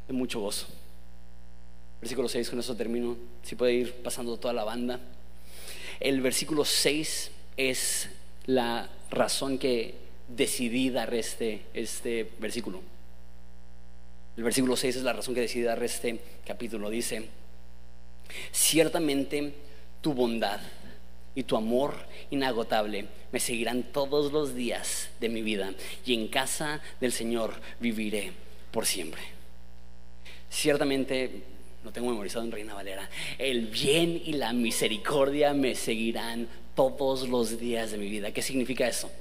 [0.08, 0.68] de mucho gozo.
[2.00, 3.16] Versículo 6, con eso termino.
[3.44, 5.00] Si puede ir pasando toda la banda.
[6.00, 8.10] El versículo 6 es
[8.48, 9.96] la razón que
[10.28, 12.82] decidí dar este, este versículo.
[14.36, 16.90] El versículo 6 es la razón que decidí dar este capítulo.
[16.90, 17.28] Dice,
[18.52, 19.54] ciertamente
[20.02, 20.60] tu bondad
[21.36, 21.96] y tu amor
[22.30, 25.74] inagotable me seguirán todos los días de mi vida
[26.06, 28.32] y en casa del Señor viviré
[28.72, 29.22] por siempre.
[30.50, 31.44] Ciertamente
[31.84, 37.60] lo tengo memorizado en Reina Valera, el bien y la misericordia me seguirán todos los
[37.60, 38.32] días de mi vida.
[38.32, 39.12] ¿Qué significa eso?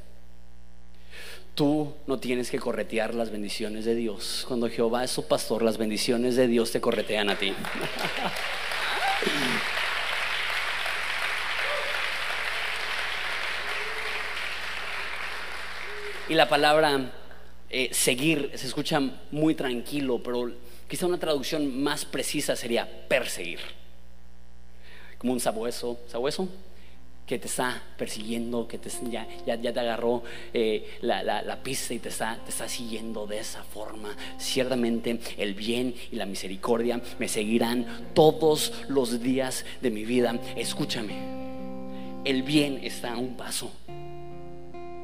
[1.55, 4.45] Tú no tienes que corretear las bendiciones de Dios.
[4.47, 7.53] Cuando Jehová es su pastor, las bendiciones de Dios te corretean a ti.
[16.31, 17.13] y la palabra
[17.69, 19.01] eh, seguir se escucha
[19.31, 20.51] muy tranquilo, pero
[20.91, 23.61] Quizá una traducción más precisa sería perseguir.
[25.19, 26.49] Como un sabueso, sabueso
[27.29, 32.09] que te está persiguiendo, que te, ya, ya, te agarró eh, la, pista y te
[32.09, 34.17] está, te está siguiendo de esa forma.
[34.37, 40.37] Ciertamente el bien y la misericordia me seguirán todos los días de mi vida.
[40.57, 43.71] Escúchame, el bien está a un paso.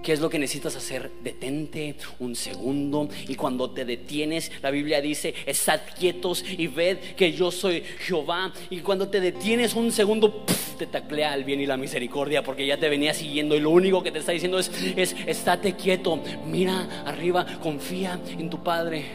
[0.06, 1.10] ¿Qué es lo que necesitas hacer?
[1.24, 7.32] Detente un segundo y cuando te detienes, la Biblia dice, estad quietos y ved que
[7.32, 8.52] yo soy Jehová.
[8.70, 10.44] Y cuando te detienes un segundo,
[10.78, 14.00] te taclea el bien y la misericordia porque ya te venía siguiendo y lo único
[14.04, 19.06] que te está diciendo es, es, estate quieto, mira arriba, confía en tu Padre.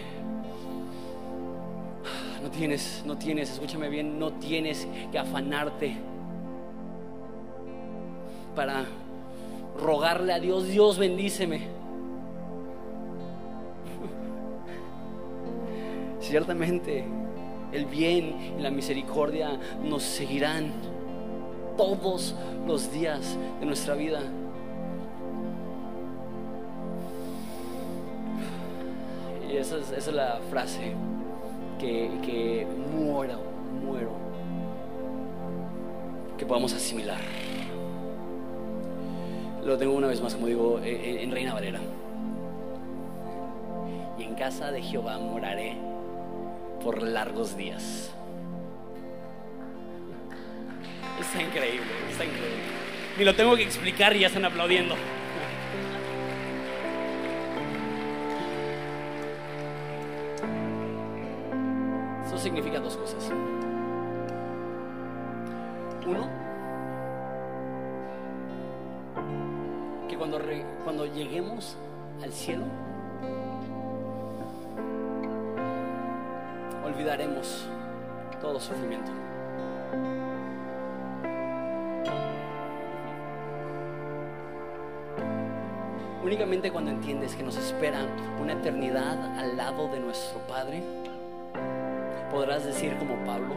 [2.43, 5.95] No tienes, no tienes, escúchame bien, no tienes que afanarte
[8.53, 8.85] para
[9.81, 11.61] rogarle a Dios, Dios bendíceme.
[16.19, 17.05] Ciertamente
[17.71, 20.71] el bien y la misericordia nos seguirán
[21.77, 22.35] todos
[22.67, 24.21] los días de nuestra vida.
[29.49, 30.93] Y esa es, la frase
[31.79, 33.39] que, que muero,
[33.83, 34.11] muero,
[36.37, 37.19] que podamos asimilar.
[39.63, 41.79] Lo tengo una vez más, como digo, eh, eh, en Reina Valera.
[44.17, 45.77] Y en casa de Jehová moraré
[46.83, 48.11] por largos días.
[51.19, 52.63] Está increíble, está increíble.
[53.17, 54.95] Ni lo tengo que explicar y ya están aplaudiendo.
[72.23, 72.65] Al cielo,
[76.85, 77.67] olvidaremos
[78.41, 79.11] todo sufrimiento.
[86.23, 88.05] Únicamente cuando entiendes que nos espera
[88.41, 90.81] una eternidad al lado de nuestro Padre,
[92.31, 93.55] podrás decir como Pablo,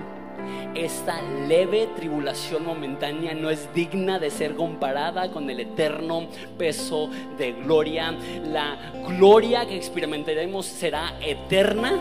[0.74, 6.26] esta leve tribulación momentánea no es digna de ser comparada con el eterno
[6.58, 7.08] peso
[7.38, 8.12] de gloria.
[8.44, 11.92] La gloria que experimentaremos será eterna.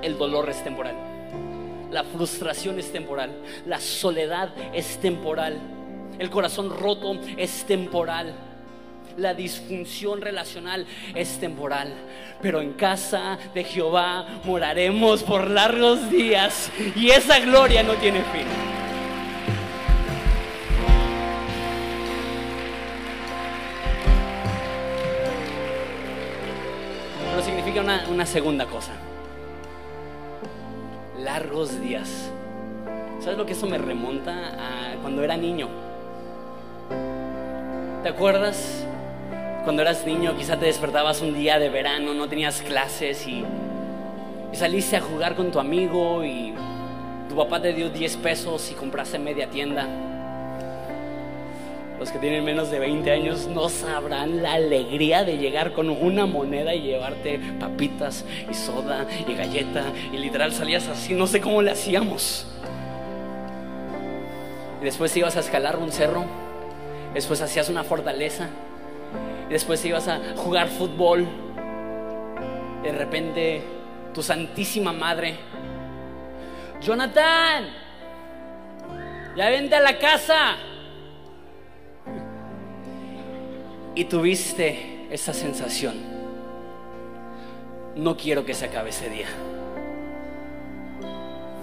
[0.00, 0.94] El dolor es temporal.
[1.90, 3.32] La frustración es temporal.
[3.66, 5.58] La soledad es temporal.
[6.18, 8.51] El corazón roto es temporal
[9.16, 11.92] la disfunción relacional es temporal.
[12.40, 18.46] Pero en casa de Jehová moraremos por largos días y esa gloria no tiene fin.
[27.30, 28.92] Pero significa una, una segunda cosa.
[31.18, 32.30] Largos días.
[33.20, 35.68] ¿Sabes lo que eso me remonta a cuando era niño?
[38.02, 38.84] ¿Te acuerdas
[39.64, 43.44] cuando eras niño, quizá te despertabas un día de verano, no tenías clases y,
[44.52, 46.52] y saliste a jugar con tu amigo y
[47.28, 49.86] tu papá te dio 10 pesos y compraste media tienda.
[51.96, 56.26] Los que tienen menos de 20 años no sabrán la alegría de llegar con una
[56.26, 61.62] moneda y llevarte papitas y soda y galleta y literal salías así, no sé cómo
[61.62, 62.48] le hacíamos.
[64.80, 66.24] Y después ibas a escalar un cerro,
[67.14, 68.48] después hacías una fortaleza,
[69.48, 71.26] y después ibas a jugar fútbol.
[72.82, 73.62] De repente
[74.12, 75.38] tu santísima madre
[76.82, 77.64] Jonathan,
[79.36, 80.56] ya vente a la casa.
[83.94, 85.94] Y tuviste esa sensación.
[87.94, 89.28] No quiero que se acabe ese día.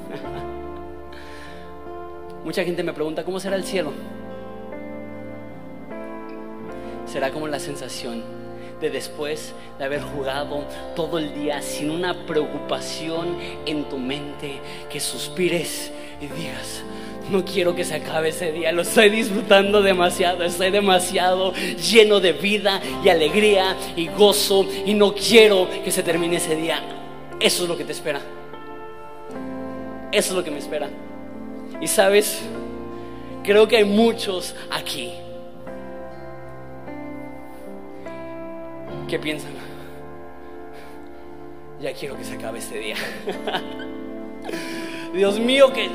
[2.45, 3.91] Mucha gente me pregunta, ¿cómo será el cielo?
[7.11, 8.23] Será como la sensación
[8.79, 10.63] de después de haber jugado
[10.95, 15.91] todo el día sin una preocupación en tu mente, que suspires
[16.21, 16.83] y digas,
[17.29, 22.33] no quiero que se acabe ese día, lo estoy disfrutando demasiado, estoy demasiado lleno de
[22.33, 26.81] vida y alegría y gozo y no quiero que se termine ese día.
[27.39, 28.21] Eso es lo que te espera.
[30.11, 30.89] Eso es lo que me espera.
[31.81, 32.39] Y sabes,
[33.43, 35.13] creo que hay muchos aquí
[39.09, 39.51] ¿Qué piensan?
[41.81, 42.95] Ya quiero que se acabe este día.
[45.13, 45.89] Dios mío, que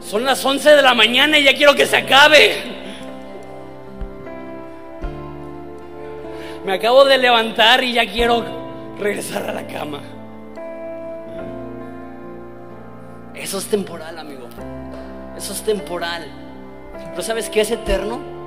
[0.00, 2.56] son las 11 de la mañana y ya quiero que se acabe.
[6.64, 8.44] Me acabo de levantar y ya quiero
[8.98, 10.00] regresar a la cama.
[13.34, 14.48] Eso es temporal, amigo.
[15.36, 16.26] Eso es temporal.
[17.10, 18.39] Pero ¿sabes qué es eterno?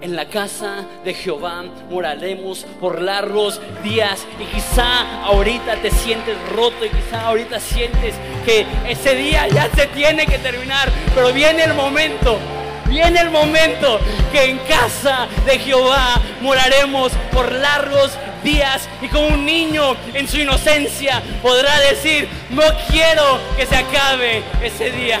[0.00, 6.84] En la casa de Jehová moraremos por largos días y quizá ahorita te sientes roto
[6.84, 11.74] y quizá ahorita sientes que ese día ya se tiene que terminar, pero viene el
[11.74, 12.38] momento.
[12.86, 14.00] Viene el momento
[14.32, 18.10] que en casa de Jehová moraremos por largos
[18.42, 24.42] días y como un niño en su inocencia podrá decir, no quiero que se acabe
[24.60, 25.20] ese día.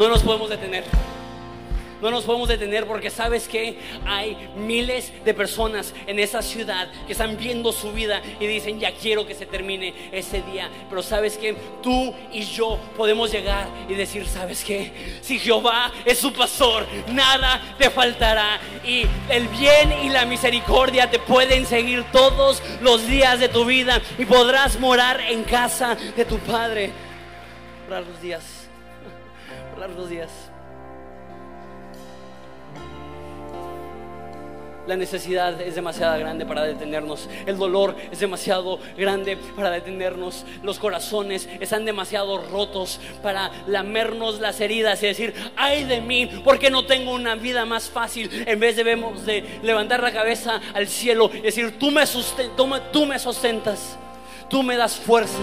[0.00, 0.84] No nos podemos detener.
[2.00, 7.12] No nos podemos detener porque sabes que hay miles de personas en esa ciudad que
[7.12, 10.70] están viendo su vida y dicen, ya quiero que se termine ese día.
[10.88, 16.16] Pero sabes que tú y yo podemos llegar y decir, sabes que si Jehová es
[16.16, 18.58] su pastor, nada te faltará.
[18.82, 24.00] Y el bien y la misericordia te pueden seguir todos los días de tu vida
[24.18, 26.90] y podrás morar en casa de tu Padre
[27.86, 28.59] por los días
[29.80, 30.30] largos días.
[34.86, 37.28] La necesidad es demasiado grande para detenernos.
[37.46, 40.44] El dolor es demasiado grande para detenernos.
[40.62, 46.70] Los corazones están demasiado rotos para lamernos las heridas y decir, ay de mí, porque
[46.70, 48.44] no tengo una vida más fácil.
[48.46, 52.04] En vez debemos de levantar la cabeza al cielo y decir, tú me,
[52.92, 53.96] tú me sustentas,
[54.48, 55.40] tú me das fuerza.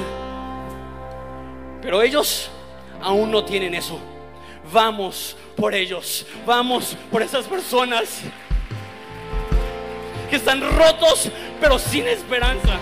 [1.82, 2.50] Pero ellos
[3.02, 4.00] aún no tienen eso.
[4.72, 8.22] Vamos por ellos, vamos por esas personas
[10.30, 12.78] que están rotos pero sin esperanza.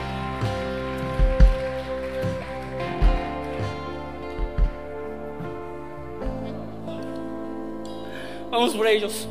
[8.49, 9.27] Vamos por ellos.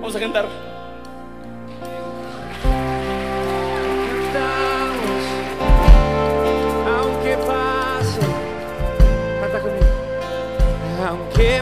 [0.00, 0.67] Vamos a cantar.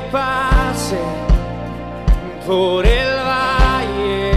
[0.00, 0.98] Pase
[2.46, 4.32] por el valle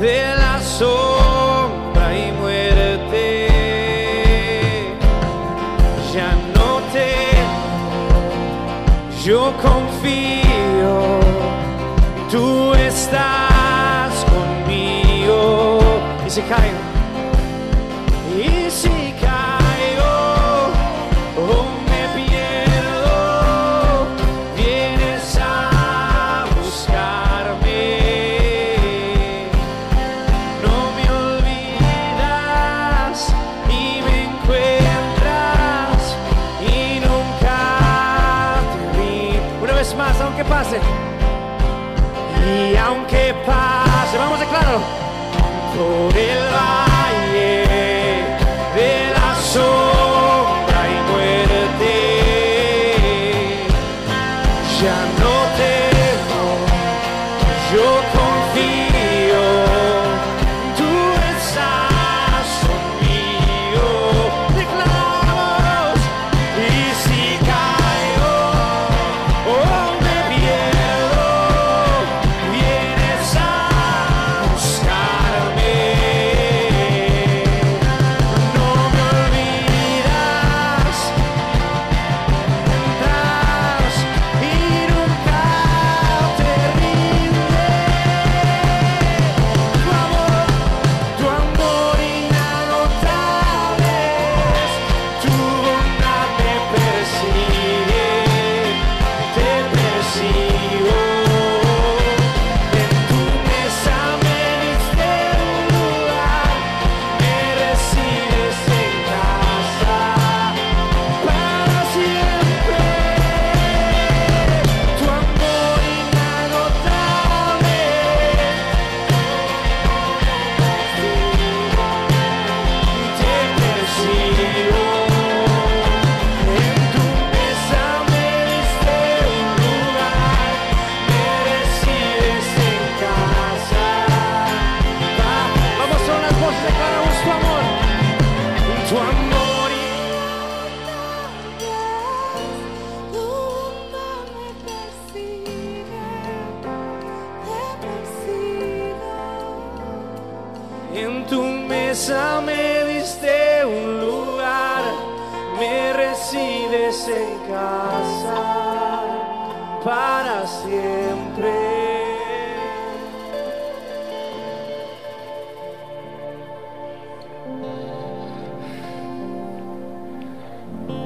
[0.00, 3.48] de la sombra y muerte,
[6.12, 7.14] ya no te,
[9.24, 11.20] yo confío,
[12.30, 15.78] tú estás conmigo
[16.26, 16.77] y se cae.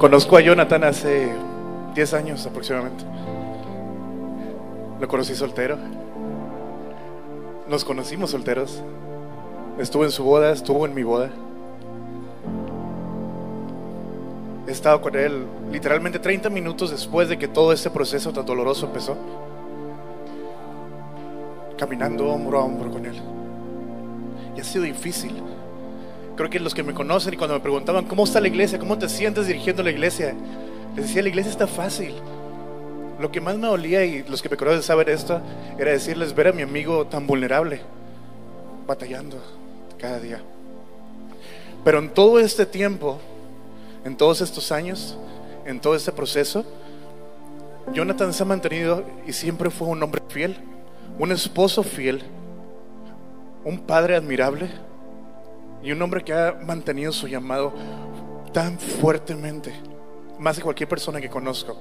[0.02, 1.28] Conozco a Jonathan hace
[1.94, 3.04] 10 años aproximadamente.
[4.98, 5.78] Lo conocí soltero.
[7.68, 8.82] Nos conocimos solteros.
[9.78, 11.30] Estuvo en su boda, estuvo en mi boda.
[14.66, 18.86] He estado con él literalmente 30 minutos después de que todo este proceso tan doloroso
[18.86, 19.16] empezó.
[21.78, 23.20] Caminando hombro a hombro con él.
[24.56, 25.40] Y ha sido difícil.
[26.36, 28.78] Creo que los que me conocen y cuando me preguntaban, ¿cómo está la iglesia?
[28.78, 30.34] ¿Cómo te sientes dirigiendo la iglesia?
[30.96, 32.14] Les decía, la iglesia está fácil.
[33.20, 35.40] Lo que más me dolía, y los que me conocen saben esto,
[35.78, 37.80] era decirles, ver a mi amigo tan vulnerable,
[38.86, 39.36] batallando
[39.98, 40.40] cada día.
[41.84, 43.18] Pero en todo este tiempo,
[44.04, 45.18] en todos estos años,
[45.66, 46.64] en todo este proceso,
[47.92, 50.56] Jonathan se ha mantenido y siempre fue un hombre fiel,
[51.18, 52.22] un esposo fiel,
[53.64, 54.70] un padre admirable
[55.82, 57.72] y un hombre que ha mantenido su llamado
[58.52, 59.72] tan fuertemente,
[60.38, 61.76] más que cualquier persona que conozco.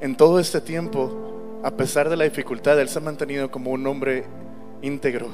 [0.00, 3.86] En todo este tiempo, a pesar de la dificultad, él se ha mantenido como un
[3.86, 4.24] hombre
[4.82, 5.28] íntegro,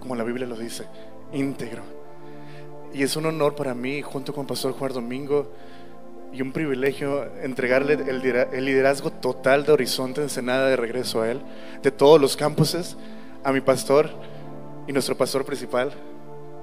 [0.00, 0.84] como la Biblia lo dice,
[1.32, 1.82] íntegro.
[2.94, 5.52] Y es un honor para mí, junto con Pastor Juan Domingo,
[6.32, 11.30] y un privilegio entregarle el lidera- el liderazgo total de Horizonte Ensenada de regreso a
[11.30, 11.40] él,
[11.82, 12.96] de todos los campuses,
[13.44, 14.10] a mi pastor
[14.86, 15.92] y nuestro pastor principal,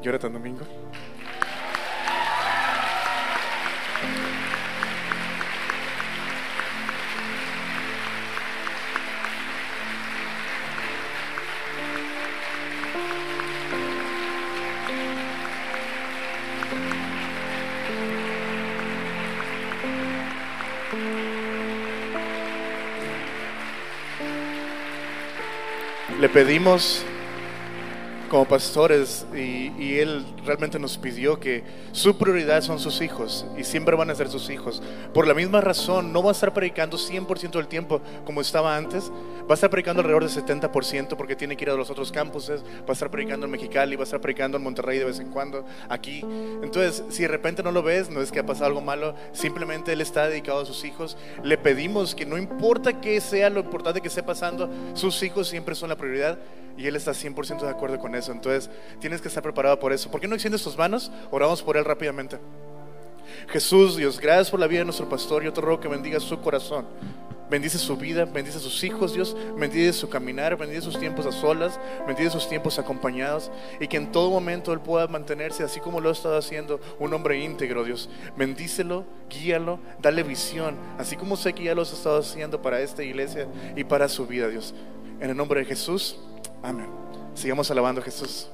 [0.02, 0.66] Jonathan Domingo.
[26.20, 27.06] Le pedimos
[28.30, 33.96] como pastores y, él realmente nos pidió que su prioridad son sus hijos y siempre
[33.96, 34.82] van a ser sus hijos.
[35.14, 39.12] Por la misma razón, no va a estar predicando 100% del tiempo como estaba antes,
[39.42, 42.64] va a estar predicando alrededor del 70% porque tiene que ir a los otros campuses,
[42.64, 45.32] va a estar predicando en Mexicali, va a estar predicando en Monterrey de vez en
[45.32, 46.22] cuando, aquí.
[46.62, 49.92] Entonces, si de repente no lo ves, no es que ha pasado algo malo, simplemente
[49.92, 51.18] él está dedicado a sus hijos.
[51.44, 55.76] Le pedimos que no importa qué sea lo importante que esté pasando, sus hijos siempre
[55.76, 56.38] son la prioridad
[56.80, 58.32] y él está 100% de acuerdo con eso.
[58.32, 58.70] Entonces,
[59.02, 60.10] tienes que estar preparado por eso.
[60.10, 61.12] ¿Por qué no extiendes tus manos?
[61.30, 62.40] Oramos por él rápidamente.
[63.50, 65.44] Jesús, Dios, gracias por la vida de nuestro pastor.
[65.44, 66.86] Yo te ruego que bendiga su corazón.
[67.50, 69.36] Bendice su vida, bendice sus hijos, Dios.
[69.58, 71.78] Bendice su caminar, bendice sus tiempos a solas,
[72.08, 73.52] bendice sus tiempos acompañados.
[73.82, 77.14] Y que en todo momento él pueda mantenerse así como lo ha estado haciendo, un
[77.14, 78.10] hombre íntegro, Dios.
[78.38, 83.04] Bendícelo, guíalo, dale visión, así como sé que ya lo has estado haciendo para esta
[83.04, 84.74] iglesia y para su vida, Dios.
[85.20, 86.18] En el nombre de Jesús,
[86.64, 86.90] amén.
[87.34, 88.50] Sigamos alabando a Jesús.